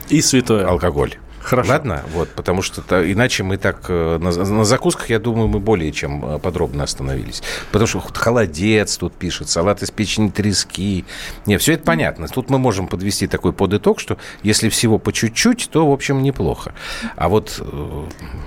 [0.09, 0.65] И святое.
[0.65, 1.15] Алкоголь.
[1.45, 1.69] Хорошо.
[1.69, 5.59] Ладно, вот, потому что -то, иначе мы так э, на, на закусках, я думаю, мы
[5.59, 7.43] более чем э, подробно остановились.
[7.71, 11.05] Потому что холодец тут пишет, салат из печени трески.
[11.45, 12.27] Не, все это понятно.
[12.27, 16.73] Тут мы можем подвести такой подыток, что если всего по чуть-чуть, то, в общем, неплохо.
[17.15, 17.59] А вот...
[17.59, 18.05] Э,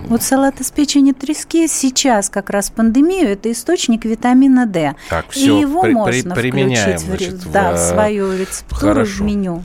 [0.09, 4.97] вот салат из печени трески сейчас как раз пандемию, это источник витамина D.
[5.09, 8.81] Так, все, И его при, можно при, применяем, включить значит, в, да, в свою рецептуру,
[8.81, 9.23] Хорошо.
[9.23, 9.63] в меню.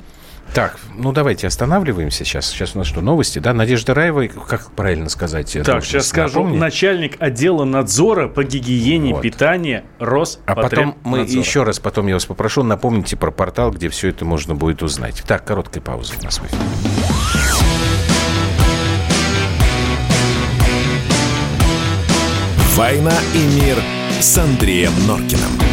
[0.53, 2.45] Так, ну давайте остановливаемся сейчас.
[2.47, 3.53] Сейчас у нас что, новости, да?
[3.53, 5.57] Надежда Раева, как правильно сказать?
[5.65, 6.41] Так, сейчас скажу.
[6.41, 6.59] Напомнить?
[6.59, 9.23] Начальник отдела надзора по гигиене вот.
[9.23, 10.43] питания Роспотребнадзора.
[10.45, 14.25] А потом мы еще раз, потом я вас попрошу, напомните про портал, где все это
[14.25, 15.23] можно будет узнать.
[15.27, 16.61] Так, короткая пауза у нас в эфире.
[22.75, 23.77] «Война и мир»
[24.19, 25.72] с Андреем Норкиным.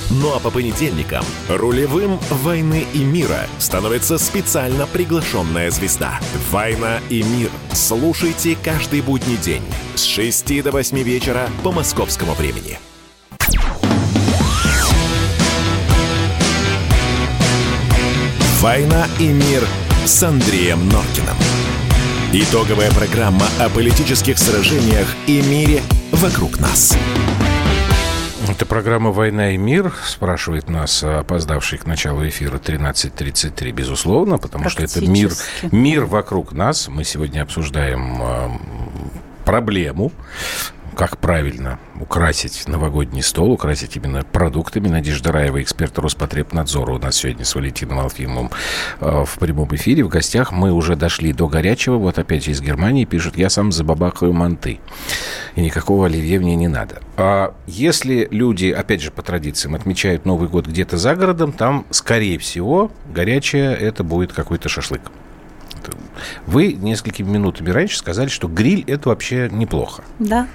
[0.19, 6.19] Ну а по понедельникам рулевым «Войны и мира» становится специально приглашенная звезда.
[6.51, 7.49] «Война и мир».
[7.71, 9.63] Слушайте каждый будний день
[9.95, 12.77] с 6 до 8 вечера по московскому времени.
[18.59, 19.65] «Война и мир»
[20.05, 21.37] с Андреем Норкиным.
[22.33, 26.97] Итоговая программа о политических сражениях и мире вокруг нас.
[28.49, 34.83] Это программа «Война и мир», спрашивает нас опоздавший к началу эфира 13.33, безусловно, потому что
[34.83, 35.31] это мир,
[35.71, 36.87] мир вокруг нас.
[36.87, 38.49] Мы сегодня обсуждаем э,
[39.45, 40.11] проблему
[40.95, 44.87] как правильно украсить новогодний стол, украсить именно продуктами.
[44.87, 48.51] Надежда Раева, эксперт Роспотребнадзора, у нас сегодня с Валентином Алфимовым
[48.99, 50.03] э, в прямом эфире.
[50.03, 51.97] В гостях мы уже дошли до горячего.
[51.97, 54.79] Вот опять из Германии пишут, я сам забабахаю манты.
[55.55, 57.01] И никакого оливье мне не надо.
[57.17, 62.37] А если люди, опять же, по традициям, отмечают Новый год где-то за городом, там, скорее
[62.37, 65.01] всего, горячее это будет какой-то шашлык.
[66.45, 70.03] Вы несколькими минутами раньше сказали, что гриль– это вообще неплохо.
[70.19, 70.47] Да.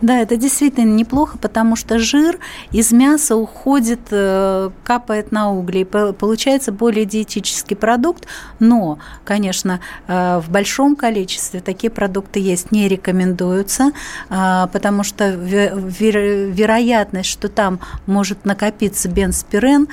[0.00, 2.38] Да, это действительно неплохо, потому что жир
[2.70, 8.26] из мяса уходит, э, капает на угли, и получается более диетический продукт,
[8.60, 13.90] но, конечно, э, в большом количестве такие продукты есть не рекомендуются,
[14.30, 19.88] э, потому что вероятность, что там может накопиться бенспирен,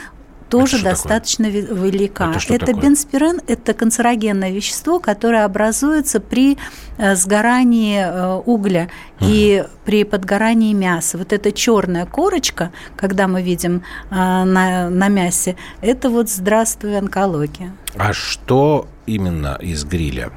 [0.59, 1.61] тоже это достаточно такое?
[1.61, 2.33] велика.
[2.49, 6.57] Это, это бенспирен– это канцерогенное вещество, которое образуется при
[6.97, 8.89] э, сгорании э, угля
[9.19, 9.29] угу.
[9.29, 11.17] и при подгорании мяса.
[11.17, 17.73] Вот эта черная корочка, когда мы видим э, на, на мясе, это вот здравствуй онкология.
[17.97, 20.31] А что именно из гриля?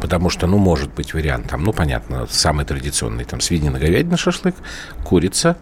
[0.00, 4.54] Потому что, ну, может быть вариант, там, ну, понятно, самый традиционный, там, свинина, говядина, шашлык,
[5.04, 5.56] курица,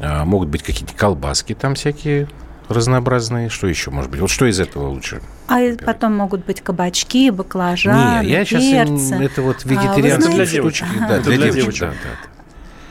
[0.00, 2.28] могут быть какие-то колбаски там всякие,
[2.68, 3.48] разнообразные.
[3.48, 4.20] Что еще может быть?
[4.20, 5.20] Вот что из этого лучше?
[5.46, 5.84] А выбирать?
[5.84, 8.60] потом могут быть кабачки, баклажаны, Не, я перцы.
[8.60, 10.86] сейчас это вот вегетарианские а, штучки.
[11.00, 11.80] Да, для, для девочек.
[11.80, 12.30] Да, да.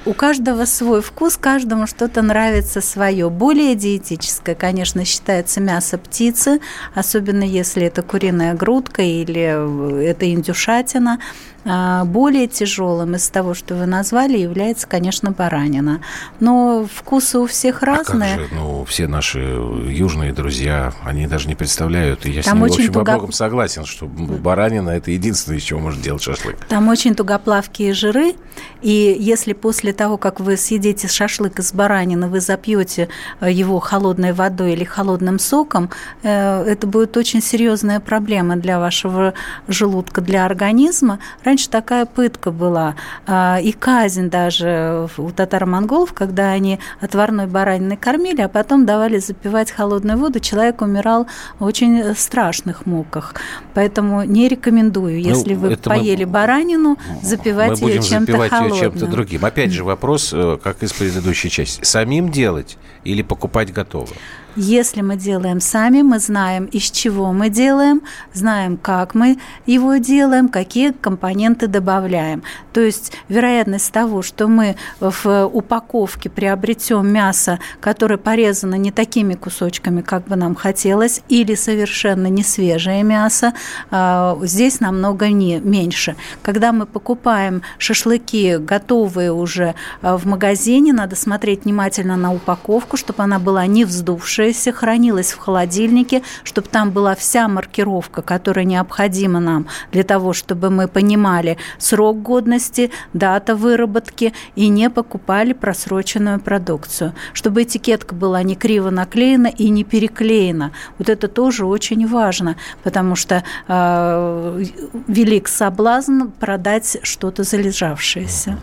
[0.05, 3.29] У каждого свой вкус, каждому что-то нравится свое.
[3.29, 6.59] Более диетическое, конечно, считается мясо птицы,
[6.93, 11.19] особенно если это куриная грудка или это индюшатина.
[11.65, 16.01] А, более тяжелым из того, что вы назвали, является, конечно, баранина.
[16.39, 18.33] Но вкусы у всех разные.
[18.33, 22.25] А как же, ну, все наши южные друзья, они даже не представляют.
[22.25, 23.05] И я Там с ними, очень в общем, туго...
[23.05, 26.57] во многом согласен, что баранина– это единственное, из чего может делать шашлык.
[26.67, 28.35] Там очень тугоплавкие жиры,
[28.81, 33.07] и если после того, как вы съедите шашлык из баранины, вы запьете
[33.39, 35.89] э, его холодной водой или холодным соком,
[36.23, 39.33] э, это будет очень серьезная проблема для вашего
[39.67, 41.19] желудка, для организма.
[41.43, 48.41] Раньше такая пытка была, а, и казнь даже у татаро-монголов, когда они отварной бараниной кормили,
[48.41, 51.27] а потом давали запивать холодную воду, человек умирал
[51.59, 53.35] в очень страшных муках.
[53.73, 58.73] Поэтому не рекомендую, ну, если ну, вы поели мы, баранину, запивать мы ее чем-то холодным.
[58.73, 59.45] Ее чем-то другим.
[59.45, 61.83] Опять же вопрос, э, как из предыдущей части.
[61.83, 64.09] Самим делать или покупать готово?
[64.55, 70.47] Если мы делаем сами, мы знаем, из чего мы делаем, знаем, как мы его делаем,
[70.47, 72.43] какие компоненты добавляем.
[72.71, 80.01] То есть вероятность того, что мы в упаковке приобретем мясо, которое порезано не такими кусочками,
[80.01, 83.53] как бы нам хотелось, или совершенно не свежее мясо,
[83.89, 86.15] а, здесь намного не, меньше.
[86.43, 93.23] Когда мы покупаем шашлыки готовые уже а, в магазине, надо смотреть внимательно на упаковку, чтобы
[93.23, 99.39] она была не вздувшая, оставшееся хранилось в холодильнике, чтобы там была вся маркировка, которая необходима
[99.39, 107.13] нам для того, чтобы мы понимали срок годности, дата выработки и не покупали просроченную продукцию.
[107.33, 110.71] Чтобы этикетка была не криво наклеена и не переклеена.
[110.99, 114.63] Вот это тоже очень важно, потому что э,
[115.07, 118.57] велик соблазн продать что-то залежавшееся.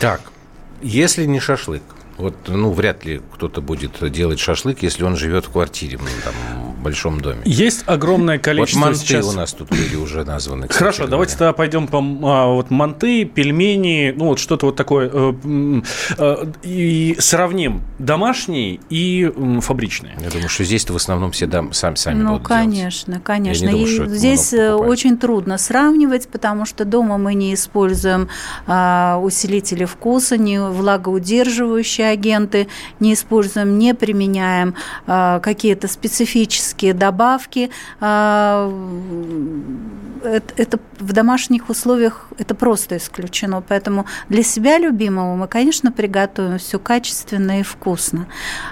[0.00, 0.20] Так,
[0.82, 1.82] если не шашлык,
[2.16, 6.34] вот, ну, вряд ли кто-то будет делать шашлык, если он живет в квартире, ну, там,
[6.78, 7.40] в большом доме.
[7.44, 9.26] Есть огромное количество вот манты сейчас...
[9.26, 10.68] у нас тут были уже названы.
[10.68, 11.10] Хорошо, говоря.
[11.10, 15.10] давайте тогда пойдем по а, вот манты, пельмени, ну, вот что-то вот такое.
[15.12, 15.82] Э,
[16.18, 20.16] э, и сравним домашние и фабричные.
[20.22, 23.24] Я думаю, что здесь-то в основном все дам, сами, сами Ну, конечно, делать.
[23.24, 23.70] конечно.
[23.70, 28.28] Думаю, и здесь э, очень трудно сравнивать, потому что дома мы не используем
[28.66, 32.68] а, усилители вкуса, не влагоудерживающие агенты
[33.00, 34.74] не используем, не применяем
[35.06, 37.70] а, какие-то специфические добавки.
[38.00, 38.70] А,
[40.56, 43.62] это в домашних условиях это просто исключено.
[43.66, 48.26] Поэтому для себя любимого мы, конечно, приготовим все качественно и вкусно.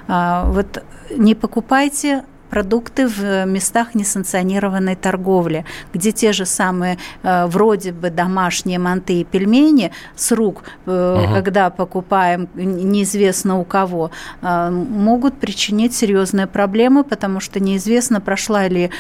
[0.08, 0.82] А, вот
[1.16, 8.78] не покупайте продукты в местах несанкционированной торговли, где те же самые э, вроде бы домашние
[8.78, 11.18] манты и пельмени с рук, угу.
[11.34, 14.10] когда покупаем неизвестно у кого,
[14.42, 18.90] могут причинить серьезные проблемы, потому что неизвестно, прошла ли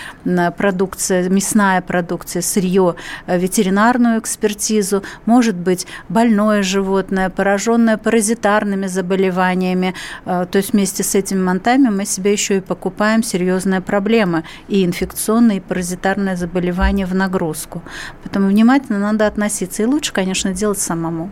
[0.56, 2.94] продукция, мясная продукция, сырье,
[3.26, 9.94] ветеринарную экспертизу, может быть больное животное, пораженное паразитарными заболеваниями.
[10.24, 13.41] То есть вместе с этими мантами мы себе еще и покупаем серьезные
[13.80, 17.82] проблемы и инфекционные, и паразитарные заболевания в нагрузку.
[18.22, 19.82] Поэтому внимательно надо относиться.
[19.82, 21.30] И лучше, конечно, делать самому.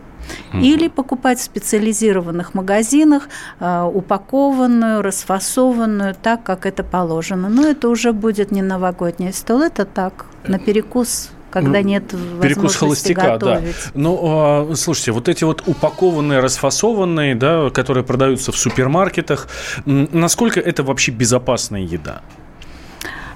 [0.53, 3.27] Или покупать в специализированных магазинах
[3.59, 7.49] э, упакованную, расфасованную, так, как это положено.
[7.49, 12.03] Но это уже будет не новогодний стол, это так, на перекус когда нет
[12.41, 13.75] Перекус холостяка, готовить.
[13.75, 13.91] да.
[13.93, 19.47] Ну, слушайте, вот эти вот упакованные, расфасованные, да, которые продаются в супермаркетах,
[19.85, 22.21] насколько это вообще безопасная еда?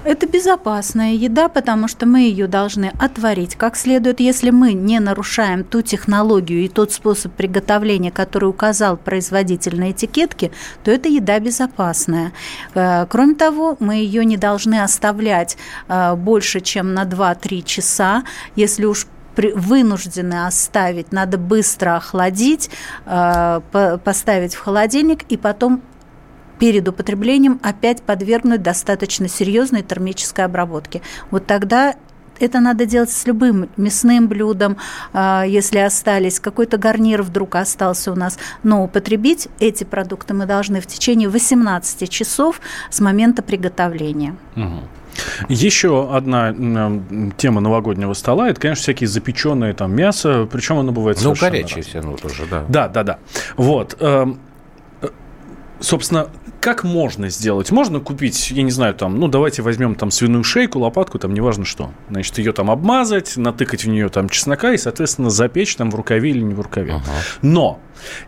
[0.06, 4.20] Это безопасная еда, потому что мы ее должны отварить как следует.
[4.20, 10.52] Если мы не нарушаем ту технологию и тот способ приготовления, который указал производитель на этикетке,
[10.84, 12.32] то эта еда безопасная.
[12.76, 18.22] Э, кроме того, мы ее не должны оставлять э, больше, чем на 2-3 часа.
[18.54, 22.70] Если уж вынуждены оставить, надо быстро охладить,
[23.06, 23.60] э,
[24.04, 25.82] поставить в холодильник и потом
[26.58, 31.02] перед употреблением опять подвергнуть достаточно серьезной термической обработке.
[31.30, 31.94] Вот тогда
[32.38, 34.76] это надо делать с любым мясным блюдом,
[35.12, 38.38] а, если остались, какой-то гарнир вдруг остался у нас.
[38.62, 44.36] Но употребить эти продукты мы должны в течение 18 часов с момента приготовления.
[44.54, 44.80] Угу.
[45.48, 46.54] Еще одна
[47.38, 52.00] тема новогоднего стола это, конечно, всякие запеченные там мясо, причем оно бывает ну горячее все
[52.00, 52.64] равно тоже, да.
[52.68, 53.18] Да, да, да.
[53.56, 53.96] Вот.
[54.00, 54.38] Эм,
[55.00, 55.08] э,
[55.80, 56.28] собственно,
[56.66, 57.70] как можно сделать?
[57.70, 61.64] Можно купить, я не знаю, там, ну, давайте возьмем там свиную шейку, лопатку, там, неважно
[61.64, 61.92] что.
[62.10, 66.30] Значит, ее там обмазать, натыкать в нее там чеснока и, соответственно, запечь там в рукаве
[66.30, 66.94] или не в рукаве.
[66.94, 67.12] Ага.
[67.40, 67.78] Но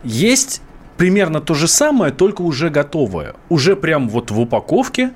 [0.05, 0.61] есть
[0.95, 3.35] примерно то же самое, только уже готовое.
[3.49, 5.11] Уже прям вот в упаковке,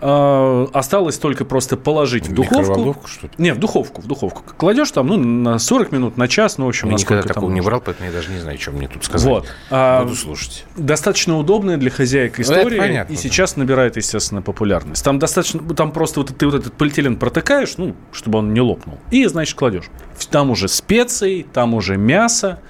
[0.00, 2.96] осталось только просто положить в духовку.
[3.06, 3.28] что?
[3.38, 4.42] Не, в духовку, в духовку.
[4.56, 7.60] Кладешь там, ну, на 40 минут, на час, ну, в общем, я никогда такого не
[7.60, 9.28] брал, поэтому я даже не знаю, что мне тут сказать.
[9.28, 9.46] Вот.
[9.70, 10.64] А, Буду слушать.
[10.76, 12.76] Достаточно удобная для хозяек ну, история.
[12.76, 13.22] Ну, понятно, и да.
[13.22, 15.04] сейчас набирает, естественно, популярность.
[15.04, 18.98] Там достаточно, там просто вот ты вот этот полиэтилен протыкаешь, ну, чтобы он не лопнул.
[19.10, 19.86] И, значит, кладешь.
[20.30, 22.60] Там уже специи, там уже мясо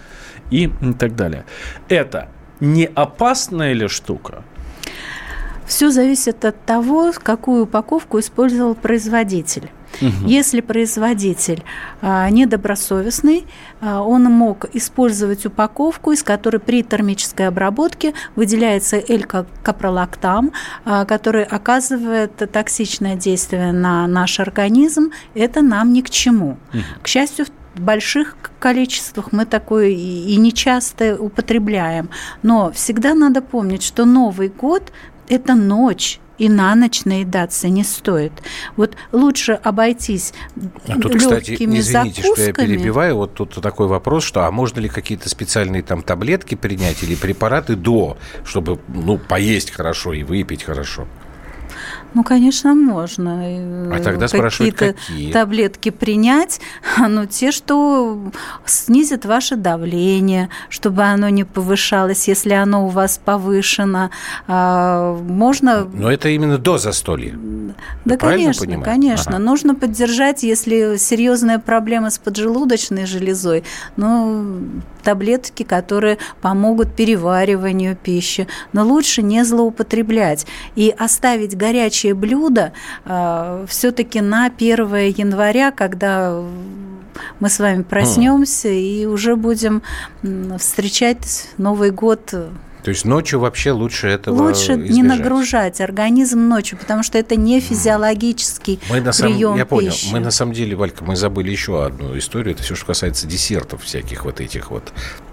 [0.50, 1.44] и так далее.
[1.88, 2.28] Это
[2.60, 4.44] не опасная ли штука?
[5.68, 9.70] Все зависит от того, какую упаковку использовал производитель.
[10.00, 10.26] Угу.
[10.26, 11.62] Если производитель
[12.00, 13.46] а, недобросовестный,
[13.80, 20.52] а, он мог использовать упаковку, из которой при термической обработке выделяется L-капролактам,
[20.84, 25.10] а, который оказывает токсичное действие на наш организм.
[25.34, 26.58] Это нам ни к чему.
[26.72, 26.82] Угу.
[27.02, 27.46] К счастью,
[27.78, 32.10] в больших количествах мы такое и не часто употребляем.
[32.42, 34.92] Но всегда надо помнить, что Новый год
[35.28, 38.32] это ночь и на ночь наедаться не стоит.
[38.76, 40.32] Вот лучше обойтись
[40.86, 42.32] а тут, кстати, извините, закусками.
[42.32, 46.54] что я перебиваю, вот тут такой вопрос, что а можно ли какие-то специальные там таблетки
[46.54, 51.06] принять или препараты до, чтобы ну поесть хорошо и выпить хорошо?
[52.14, 53.94] Ну, конечно, можно.
[53.94, 55.32] А тогда спрашивают, какие?
[55.32, 56.60] таблетки принять,
[57.08, 58.18] ну, те, что
[58.64, 64.10] снизят ваше давление, чтобы оно не повышалось, если оно у вас повышено.
[64.46, 65.84] А, можно...
[65.84, 67.38] Но это именно до застолья.
[68.04, 68.84] Да, конечно, понимаю?
[68.84, 69.36] конечно.
[69.36, 69.44] Ага.
[69.44, 73.64] Нужно поддержать, если серьезная проблема с поджелудочной железой,
[73.96, 74.60] ну,
[75.02, 78.46] таблетки, которые помогут перевариванию пищи.
[78.72, 82.72] Но лучше не злоупотреблять и оставить горячее блюдо
[83.04, 86.42] э, все-таки на 1 января, когда
[87.40, 88.80] мы с вами проснемся mm.
[88.80, 89.82] и уже будем
[90.58, 92.34] встречать Новый год
[92.82, 94.90] то есть ночью вообще лучше этого Лучше избежать.
[94.90, 99.90] не нагружать организм ночью, потому что это не физиологический мы на прием Я понял.
[99.90, 100.12] Пищи.
[100.12, 102.54] Мы на самом деле, Валька, мы забыли еще одну историю.
[102.54, 104.92] Это все, что касается десертов всяких вот этих вот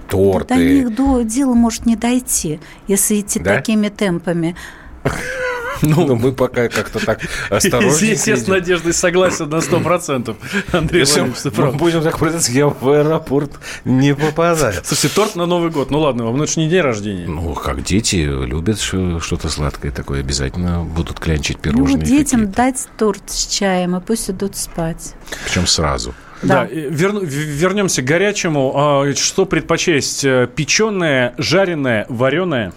[0.10, 0.56] торты.
[0.56, 3.56] До них до, дело может не дойти, если идти да?
[3.56, 4.56] такими темпами.
[5.82, 7.92] Ну, ну, мы пока как-то так осторожно.
[7.92, 10.36] Здесь я с Надеждой согласен на 100%.
[10.72, 13.52] Андрей Если мы будем так продаться, я в аэропорт
[13.84, 14.74] не попадаю.
[14.84, 15.92] Слушайте, торт на Новый год.
[15.92, 17.28] Ну ладно, вам это же не день рождения.
[17.28, 21.98] Ну, как дети любят что-то сладкое такое, обязательно будут клянчить пирожные.
[21.98, 25.14] Ну, детям дать торт с чаем, и пусть идут спать.
[25.46, 26.14] Причем сразу.
[26.42, 28.74] Да, да вер, вернемся к горячему.
[28.76, 30.22] А, что предпочесть?
[30.56, 32.74] Печеное, жареное, вареное?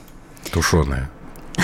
[0.51, 1.11] Тушеное.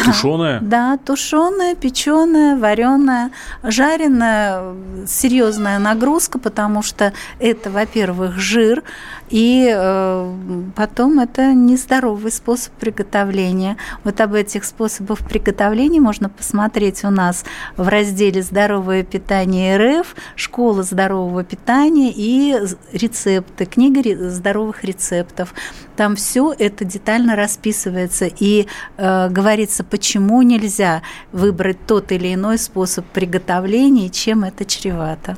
[0.04, 0.58] Тушеная?
[0.60, 3.30] Да, тушеная, печеная, вареная,
[3.62, 4.74] жареная.
[5.06, 8.82] Серьезная нагрузка, потому что это, во-первых, жир,
[9.30, 10.34] и э,
[10.74, 13.76] потом это нездоровый способ приготовления.
[14.04, 17.44] Вот об этих способах приготовления можно посмотреть у нас
[17.76, 22.56] в разделе «Здоровое питание РФ», «Школа здорового питания» и
[22.92, 25.54] рецепты, книга здоровых рецептов.
[25.96, 33.04] Там все это детально расписывается и э, говорится, почему нельзя выбрать тот или иной способ
[33.06, 35.36] приготовления чем это чревато.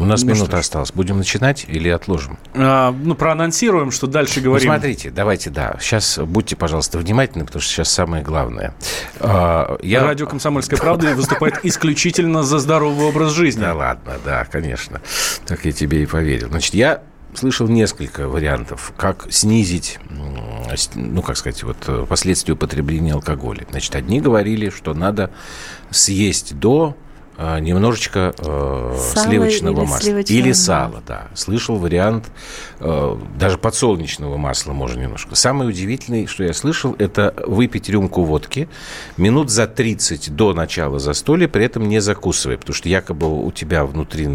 [0.00, 0.92] У нас ну, минута осталась.
[0.92, 2.38] Будем начинать или отложим?
[2.54, 4.66] А, ну, проанонсируем, что дальше говорим.
[4.66, 5.76] Ну, смотрите, давайте, да.
[5.78, 8.74] Сейчас будьте, пожалуйста, внимательны, потому что сейчас самое главное.
[9.20, 10.02] А, я...
[10.02, 13.60] Радио «Комсомольская правда» выступает исключительно за здоровый образ жизни.
[13.60, 15.02] Да ладно, да, конечно.
[15.46, 16.48] Так я тебе и поверил.
[16.48, 17.02] Значит, я
[17.34, 20.00] слышал несколько вариантов, как снизить,
[20.94, 23.66] ну, как сказать, вот последствия употребления алкоголя.
[23.70, 25.30] Значит, одни говорили, что надо
[25.90, 26.96] съесть до
[27.40, 30.00] немножечко э, сливочного или масла.
[30.00, 31.28] Сливочного или сала, да.
[31.34, 32.26] Слышал вариант
[32.80, 35.34] э, даже подсолнечного масла можно немножко.
[35.34, 38.68] Самое удивительное, что я слышал, это выпить рюмку водки
[39.16, 43.86] минут за 30 до начала застолья, при этом не закусывая, потому что якобы у тебя
[43.86, 44.26] внутри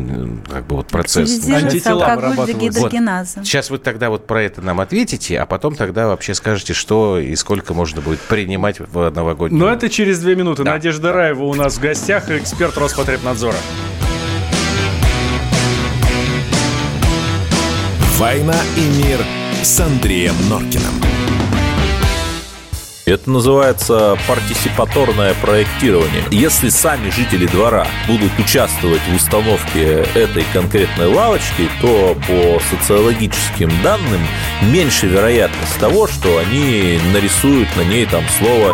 [0.49, 1.47] как бы вот процесс...
[1.47, 2.15] Антитела.
[2.15, 2.91] Вот.
[3.45, 7.35] Сейчас вы тогда вот про это нам ответите, а потом тогда вообще скажете, что и
[7.35, 9.59] сколько можно будет принимать в новогоднюю...
[9.59, 10.63] Но это через две минуты.
[10.63, 10.71] Да.
[10.71, 13.57] Надежда Раева у нас в гостях, эксперт Рос Роспотребнадзора.
[18.17, 19.19] «Война и мир»
[19.61, 20.93] с Андреем Норкиным.
[23.05, 26.23] Это называется партисипаторное проектирование.
[26.31, 34.21] Если сами жители двора будут участвовать в установке этой конкретной лавочки, то по социологическим данным
[34.71, 38.73] меньше вероятность того, что они нарисуют на ней там слово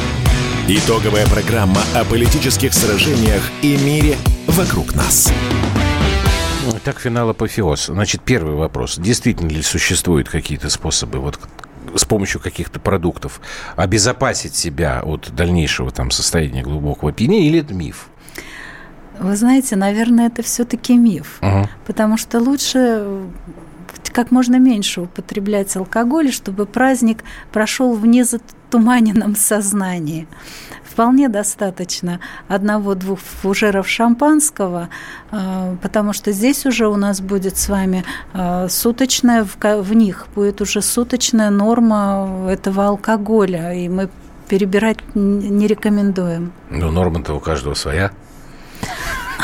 [0.73, 4.15] Итоговая программа о политических сражениях и мире
[4.47, 5.29] вокруг нас.
[6.85, 7.87] Так, финал апофеоз.
[7.87, 8.97] Значит, первый вопрос.
[8.97, 11.37] Действительно ли существуют какие-то способы вот
[11.93, 13.41] с помощью каких-то продуктов
[13.75, 18.07] обезопасить себя от дальнейшего там состояния глубокого опьянения или это миф?
[19.19, 21.67] Вы знаете, наверное, это все-таки миф, угу.
[21.85, 23.25] потому что лучше
[24.13, 28.05] как можно меньше употреблять алкоголь, чтобы праздник прошел в
[28.71, 30.27] незатуманенном сознании.
[30.83, 32.19] Вполне достаточно
[32.49, 34.89] одного-двух фужеров шампанского,
[35.31, 38.03] а, потому что здесь уже у нас будет с вами
[38.33, 44.09] а, суточная, в них будет уже суточная норма этого алкоголя, и мы
[44.49, 46.51] перебирать не рекомендуем.
[46.69, 48.11] Ну, норма-то у каждого своя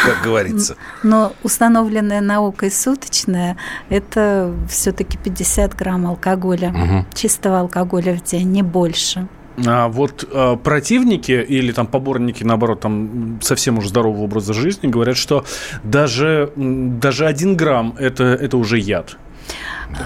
[0.04, 0.76] как говорится.
[1.04, 3.58] Но установленная наукой суточная–
[3.89, 7.06] это все-таки 50 грамм алкоголя, угу.
[7.14, 9.28] чистого алкоголя в день, не больше.
[9.66, 15.18] А вот а, противники или там поборники, наоборот, там совсем уже здорового образа жизни говорят,
[15.18, 15.45] что
[15.84, 19.18] даже, даже один грамм это, это уже яд.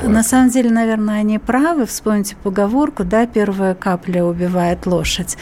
[0.03, 1.85] На самом деле, наверное, они правы.
[1.85, 5.37] Вспомните поговорку, да, первая капля убивает лошадь.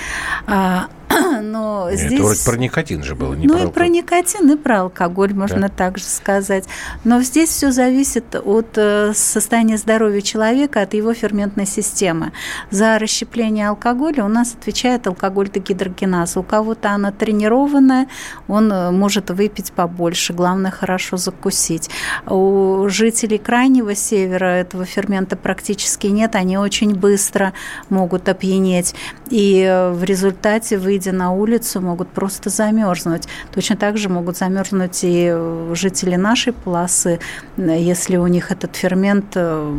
[0.47, 0.87] А,
[1.41, 2.13] но Нет, здесь...
[2.13, 5.33] Это вроде про никотин же было, не Ну про и про никотин, и про алкоголь,
[5.33, 5.69] можно да.
[5.69, 6.65] также сказать.
[7.03, 12.31] Но здесь все зависит от э, состояния здоровья человека, от его ферментной системы.
[12.69, 16.39] За расщепление алкоголя у нас отвечает алкоголь-дегидрогеназа.
[16.39, 18.07] У кого-то она тренированная,
[18.47, 21.89] он э, может выпить побольше, главное хорошо закусить.
[22.27, 27.53] У жителей Крайнего Севера этого фермента практически нет, они очень быстро
[27.89, 28.95] могут опьянеть.
[29.29, 33.27] И э, в результате, выйдя на улицу, могут просто замерзнуть.
[33.53, 37.19] Точно так же могут замерзнуть и э, жители нашей полосы,
[37.57, 39.75] если у них этот фермент э,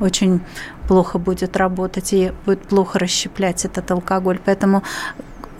[0.00, 0.40] очень
[0.88, 4.38] плохо будет работать и будет плохо расщеплять этот алкоголь.
[4.44, 4.82] Поэтому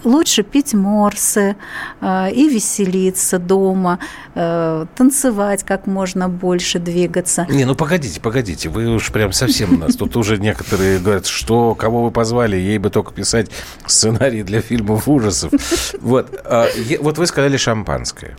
[0.07, 1.57] лучше пить морсы
[2.01, 3.99] э, и веселиться дома,
[4.35, 7.47] э, танцевать как можно больше, двигаться.
[7.51, 9.97] Не, ну погодите, погодите, вы уж прям совсем нас.
[9.97, 13.51] Тут уже некоторые говорят, что, кого вы позвали, ей бы только писать
[13.87, 15.53] сценарии для фильмов ужасов.
[16.01, 16.69] Вот, а,
[17.01, 18.37] вот вы сказали шампанское.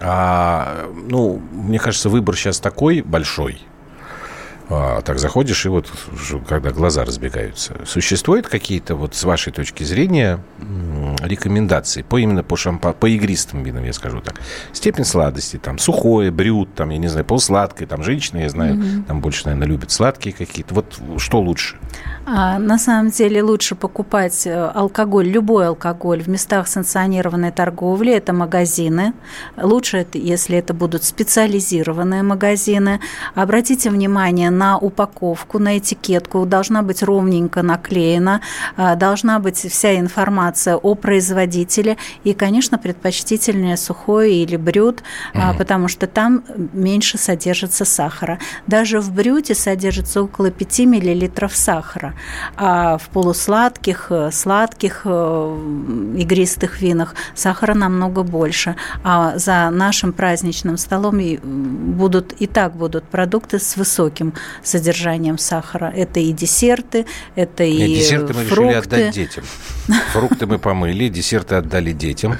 [0.00, 3.62] А, ну, мне кажется, выбор сейчас такой большой,
[4.68, 5.88] А, так заходишь, и вот
[6.48, 7.74] когда глаза разбегаются.
[7.86, 10.40] Существуют какие-то, вот с вашей точки зрения,
[11.20, 14.40] рекомендации по именно по шампа, по игристым винам, я скажу так.
[14.72, 19.20] Степень сладости, там, сухое, брют, там, я не знаю, полсладкое, там, женщины, я знаю, там
[19.20, 20.74] больше, наверное, любят сладкие какие-то.
[20.74, 21.76] Вот что лучше?
[22.28, 28.32] А, на самом деле лучше покупать э, алкоголь, любой алкоголь в местах санкционированной торговли, это
[28.32, 29.12] магазины.
[29.56, 33.00] Лучше, это, если это будут специализированные магазины.
[33.36, 36.46] Обратите внимание на упаковку, на этикетку.
[36.46, 38.40] Должна быть ровненько наклеена,
[38.76, 45.02] а, должна быть вся информация о производителе и, конечно, предпочтительнее сухое или брют,
[45.34, 48.38] а, потому что там меньше содержится сахара.
[48.66, 52.14] Даже в брюте содержится около 5 миллилитров сахара,
[52.56, 55.58] а в полусладких, э, сладких, э,
[56.16, 58.76] игристых винах сахара намного больше.
[59.04, 61.20] А за нашим праздничным столом
[61.96, 64.32] будут и так будут продукты с высоким
[64.62, 65.92] содержанием сахара.
[65.94, 68.62] Это и десерты, это и Нет, десерты мы фрукты.
[68.64, 69.44] решили отдать детям.
[70.12, 72.36] Фрукты мы помыли, десерты отдали детям.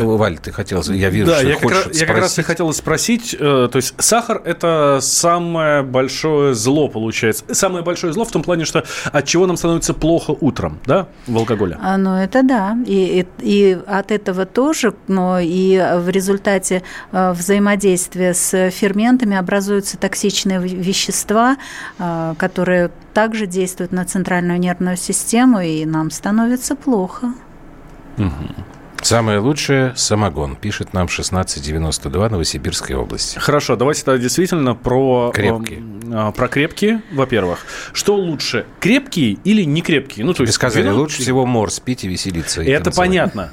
[0.00, 2.32] Валь, ты хотел, я вижу, Да, что я как, хочешь раз, я как раз и
[2.32, 2.46] спросить.
[2.46, 7.44] хотел спросить, э, то есть сахар это самое большое зло получается.
[7.52, 11.36] Самое большое зло в том плане, что от чего нам становится плохо утром, да, в
[11.36, 11.78] алкоголе.
[11.80, 12.76] А, ну, это да.
[12.86, 16.82] И, и, и от этого тоже, но и в результате
[17.12, 20.76] э, взаимодействия с ферментами образуются токсичные ве-
[21.52, 21.56] вещества,
[21.98, 27.32] э, которые также действуют на центральную нервную систему, и нам становится плохо.
[29.00, 33.38] Самое лучшее– самогон, пишет нам 1692 Новосибирской области.
[33.38, 35.78] Хорошо, давайте тогда действительно про Крепкие.
[35.78, 37.64] эм, а, про крепкие, во-первых.
[37.92, 40.26] Что лучше, крепкие или не крепкие?
[40.26, 42.60] Ну, то есть сказали, вино- лучше всего морс пить и веселиться.
[42.60, 43.08] и Это танцевать.
[43.08, 43.50] понятно.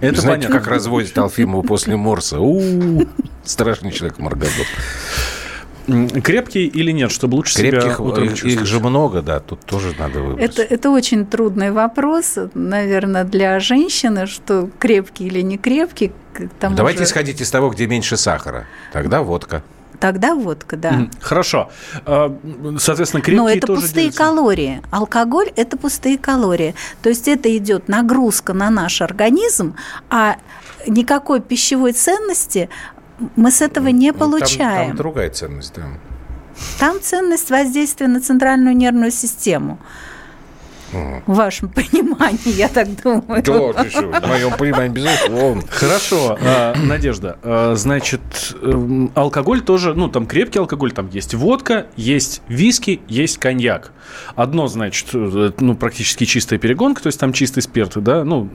[0.00, 0.58] Это Знаете, понятно.
[0.58, 2.40] как разводит Алфимова после морса?
[2.40, 3.06] У-у-у.
[3.44, 4.66] Страшный человек Маргадот.
[5.90, 9.60] М, Крепкие или нет, чтобы лучше Крепких, себя утром их, их же много, да, тут
[9.60, 10.58] тоже надо выбрать.
[10.58, 16.12] Это, это очень трудный вопрос, наверное, для женщины, что крепкий или не крепкий.
[16.60, 18.66] Давайте же- исходить из того, где меньше сахара.
[18.92, 19.62] Тогда водка.
[19.98, 21.08] Тогда водка, да.
[21.20, 21.70] Хорошо.
[22.06, 22.34] А,
[22.78, 24.22] Соответственно, крепкие Но это тоже пустые делятся.
[24.24, 24.80] калории.
[24.90, 26.74] Алкоголь– это пустые калории.
[27.02, 29.74] То есть это идет нагрузка на наш организм,
[30.08, 30.36] а
[30.86, 32.70] никакой пищевой ценности
[33.36, 34.88] мы с этого не Ну, там- получаем.
[34.88, 35.82] Там, другая ценность, да.
[36.78, 39.78] Там ценность воздействия на центральную нервную систему.
[40.92, 43.42] В вашем понимании, я так думаю.
[43.42, 45.62] Да, ты что, в моем понимании, безусловно.
[45.70, 47.38] Хорошо, а, Надежда.
[47.42, 48.20] а, Значит,
[48.62, 53.92] эм, алкоголь тоже, ну, там крепкий алкоголь, там есть водка, есть виски, есть коньяк.
[54.34, 58.48] Одно, значит, э, ну, практически чистая перегонка, то есть там чистый спирт, да, ну,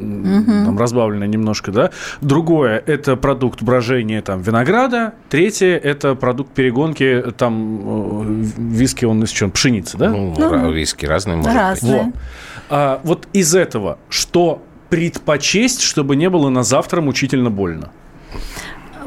[0.65, 1.91] там разбавлено немножко, да.
[2.21, 5.13] Другое– это продукт брожения там винограда.
[5.29, 9.49] Третье– это продукт перегонки, там э, виски, он из чего?
[9.49, 10.09] Пшеницы, да?
[10.09, 12.03] Ну, ра- виски разные, может Разные.
[12.03, 12.13] быть.
[12.13, 12.19] Во.
[12.69, 17.91] А, вот из этого что предпочесть, чтобы не было на завтра мучительно больно?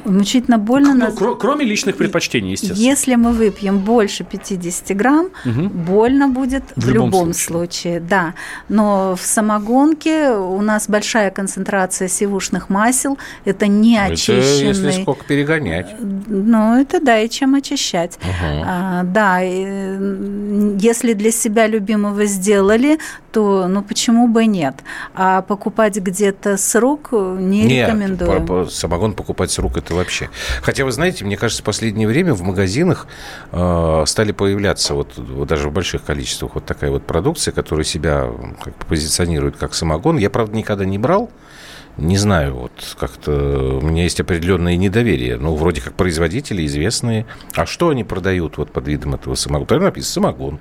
[0.04, 0.94] Мучительно больно.
[0.94, 2.78] Ну, на- кро- кроме личных предпочтений, естественно.
[2.78, 5.68] Если мы выпьем больше 50 грамм, Мгм.
[5.68, 7.48] больно будет В в, любом любом, случае.
[7.58, 8.00] случае.
[8.00, 8.34] Да.
[8.68, 13.18] Но в самогонке у нас большая концентрация сивушных масел.
[13.44, 15.02] Это не Это если очищенный.
[15.02, 15.94] сколько перегонять.
[16.00, 18.18] Ну, это да, и чем очищать.
[18.66, 22.98] А, да, и, если для себя любимого сделали,
[23.32, 24.74] то ну почему бы нет?
[25.14, 28.40] А покупать где-то с рук не Нет, рекомендую.
[28.40, 30.30] по- по- самогон покупать с рук это вообще.
[30.62, 33.06] Хотя, вы знаете, мне кажется, в последнее время в магазинах
[33.52, 38.28] э, стали появляться вот, вот даже в больших количествах вот такая вот продукция, которая себя
[38.62, 40.16] как бы позиционирует как самогон.
[40.18, 41.30] Я, правда, никогда не брал.
[41.96, 45.36] Не знаю, вот как-то у меня есть определенное недоверие.
[45.36, 47.26] Ну, вроде как производители известные.
[47.56, 49.66] А что они продают вот под видом этого самогона?
[49.66, 50.60] Там написано самогон.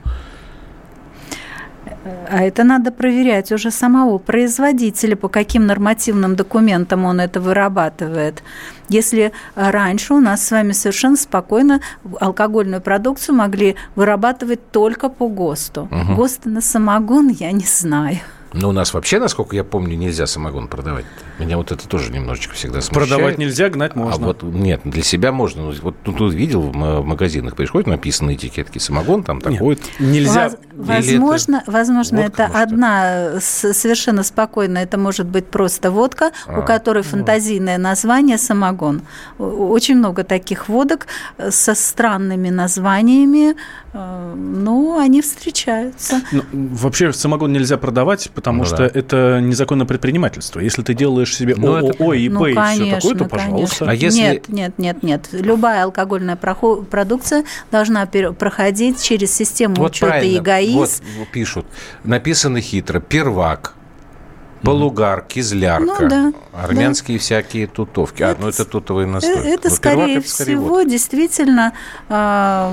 [2.30, 8.44] А это надо проверять уже самого производителя, по каким нормативным документам он это вырабатывает.
[8.90, 11.82] Если а, раньше у нас с вами совершенно спокойно
[12.20, 15.88] алкогольную продукцию могли вырабатывать только по ГОСТу.
[15.92, 16.16] Мгм.
[16.16, 18.20] ГОСТы на самогон я не знаю.
[18.54, 21.06] Но у нас вообще, насколько я помню, нельзя самогон продавать.
[21.40, 23.10] Меня вот это тоже немножечко всегда смущает.
[23.10, 24.26] Продавать нельзя, гнать можно.
[24.26, 25.72] А вот нет, для себя можно.
[25.82, 29.78] Вот тут, тут видел в в магазинах, приходит, написано на этикетке самогон, там такой.
[30.00, 30.50] Нельзя.
[30.50, 36.64] Воз- Возможно, это возможно, это одна совершенно спокойно, это может быть просто водка, а, у
[36.64, 37.10] которой ну.
[37.10, 39.02] фантазийное название самогон.
[39.40, 43.56] Очень много таких водок э, со странными названиями,
[43.94, 46.22] э, но они встречаются.
[46.32, 48.92] Ну, вообще самогон нельзя продавать, потому ну, что да.
[48.94, 50.60] это незаконное предпринимательство.
[50.60, 53.90] Если ты делаешь себе ну, ООО, ИП ну, и все такое, то пожалуйста.
[53.90, 54.20] А если...
[54.20, 55.30] Нет, нет, нет, нет.
[55.32, 60.36] Любая алкогольная продукция должна проходить через систему вот учета правильно.
[60.36, 61.02] ЕГАИС.
[61.18, 61.66] Вот пишут,
[62.04, 63.74] написано хитро, первак,
[64.64, 67.22] Полугар, кизлярка, ну, да, армянские да.
[67.22, 68.24] всякие тутовки.
[68.24, 69.36] Это, а, ну это тутовые настой.
[69.36, 70.90] Это, это скорее это всего водка.
[70.90, 71.74] действительно
[72.10, 72.72] э,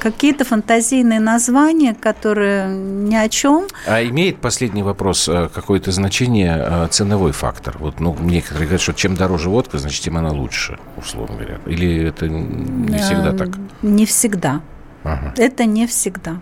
[0.00, 3.66] какие-то фантазийные названия, которые ни о чем.
[3.86, 7.76] А имеет последний вопрос э, какое-то значение э, ценовой фактор?
[7.78, 11.58] Вот, ну, некоторые говорят, что чем дороже водка, значит, тем она лучше, условно говоря.
[11.66, 13.48] Или это не всегда так?
[13.82, 14.60] Не всегда.
[15.04, 15.34] Ага.
[15.36, 16.40] Это не всегда.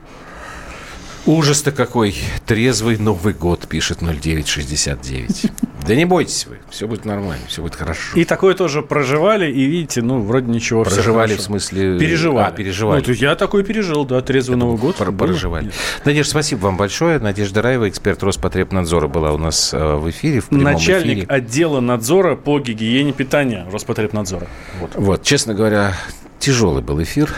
[1.26, 2.14] Ужас-то какой.
[2.46, 5.50] Трезвый Новый год, пишет 0969.
[5.86, 8.16] Да не бойтесь вы, все будет нормально, все будет хорошо.
[8.18, 10.84] И такое тоже проживали, и видите, ну, вроде ничего.
[10.84, 11.98] Проживали в смысле...
[11.98, 12.48] Переживали.
[12.48, 13.04] А, переживали.
[13.06, 14.96] Ну, я такой пережил, да, трезвый Новый год.
[14.96, 15.70] Проживали.
[16.04, 17.18] Надежда, спасибо вам большое.
[17.18, 21.26] Надежда Раева, эксперт Роспотребнадзора, была у нас э, в эфире, в Начальник эфире.
[21.28, 24.48] отдела надзора по гигиене питания Роспотребнадзора.
[24.80, 24.90] Вот.
[24.94, 25.94] вот, честно говоря,
[26.40, 27.32] тяжелый был эфир.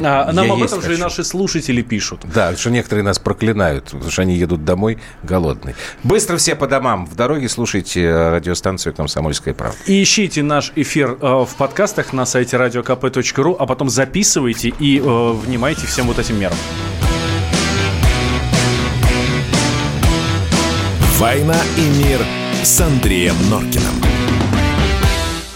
[0.00, 2.20] А, нам Я об этом же и наши слушатели пишут.
[2.32, 5.74] Да, что некоторые нас проклинают, потому что они едут домой голодные.
[6.04, 7.06] Быстро все по домам.
[7.06, 9.78] В дороге слушайте э, радиостанцию «Комсомольская правда».
[9.86, 15.02] И ищите наш эфир э, в подкастах на сайте radiokp.ru, а потом записывайте и э,
[15.02, 16.56] внимайте всем вот этим мерам.
[21.18, 22.20] «Война и мир»
[22.62, 24.17] с Андреем Норкиным.